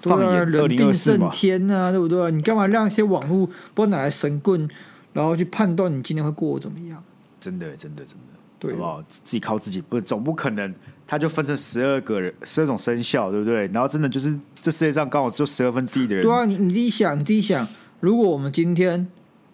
[0.00, 2.30] 放眼人定胜天啊，对不对？
[2.30, 3.44] 你干嘛让一些网络
[3.74, 4.70] 不知道哪来神棍，
[5.12, 7.02] 然后去判断你今年会过得怎么样？
[7.40, 9.02] 真的，真的，真的，对，好不好？
[9.08, 10.74] 自己靠自己，不总不可能，
[11.06, 13.66] 他就分成十二个人，十二种生肖，对不对？
[13.68, 16.22] 然后真的就是这世界上刚好只有十二分之一的人。
[16.22, 17.66] 对啊，你你自己想，你自己想，
[18.00, 19.06] 如果我们今天，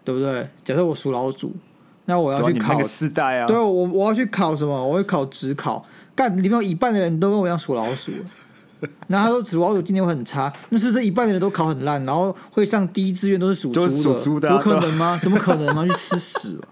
[0.05, 0.49] 对不对？
[0.65, 1.55] 假设我属老鼠，
[2.07, 4.87] 那我要去考四代啊，对，我我要去考什么？
[4.87, 8.13] 我会考职考，干里面有一半的人都跟我一样属老鼠。
[9.07, 13.91] 那他说属老鼠今年会很差，那是不是一半的人都考很烂，然后会上第一志愿都是属猪的？
[13.91, 15.19] 属猪的啊、有可能吗？
[15.25, 15.87] 怎么可能吗？
[15.87, 16.69] 去吃屎吧！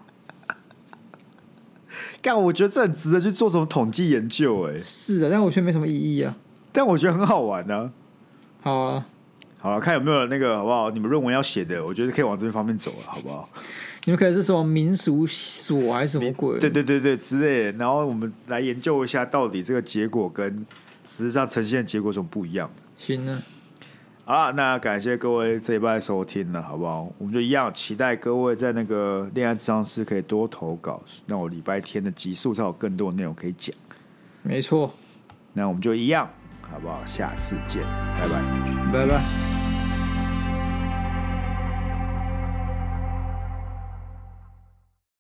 [2.22, 6.34] 干，我觉得这很值得去做什么统计研究、欸，哎，是的，但我觉得没什么意义啊。
[6.72, 7.90] 但我觉得很好玩呢、啊。
[8.62, 9.06] 好啊，
[9.58, 10.90] 好了，看有没有那个好不好？
[10.90, 13.48] 你们论文要写的，我觉得可以往这边方面走了，好不好？
[14.04, 16.58] 你们可能是什么民俗所还是什么鬼？
[16.58, 17.78] 对对对对，之类的。
[17.78, 20.64] 然后我们来研究一下，到底这个结果跟。
[21.04, 22.70] 实际上呈现的结果总不一样。
[22.96, 23.42] 行了，
[24.24, 27.12] 好了，那感谢各位这一拜收听了，好不好？
[27.18, 33.74] 我们就一样期待各位在那个恋爱智商师可以多投稿，那我礼拜天的集数才有更多的内容可以讲。
[34.42, 34.94] 没错，
[35.52, 36.30] 那我们就一样，
[36.70, 37.04] 好不好？
[37.04, 39.51] 下次见，拜拜，拜拜。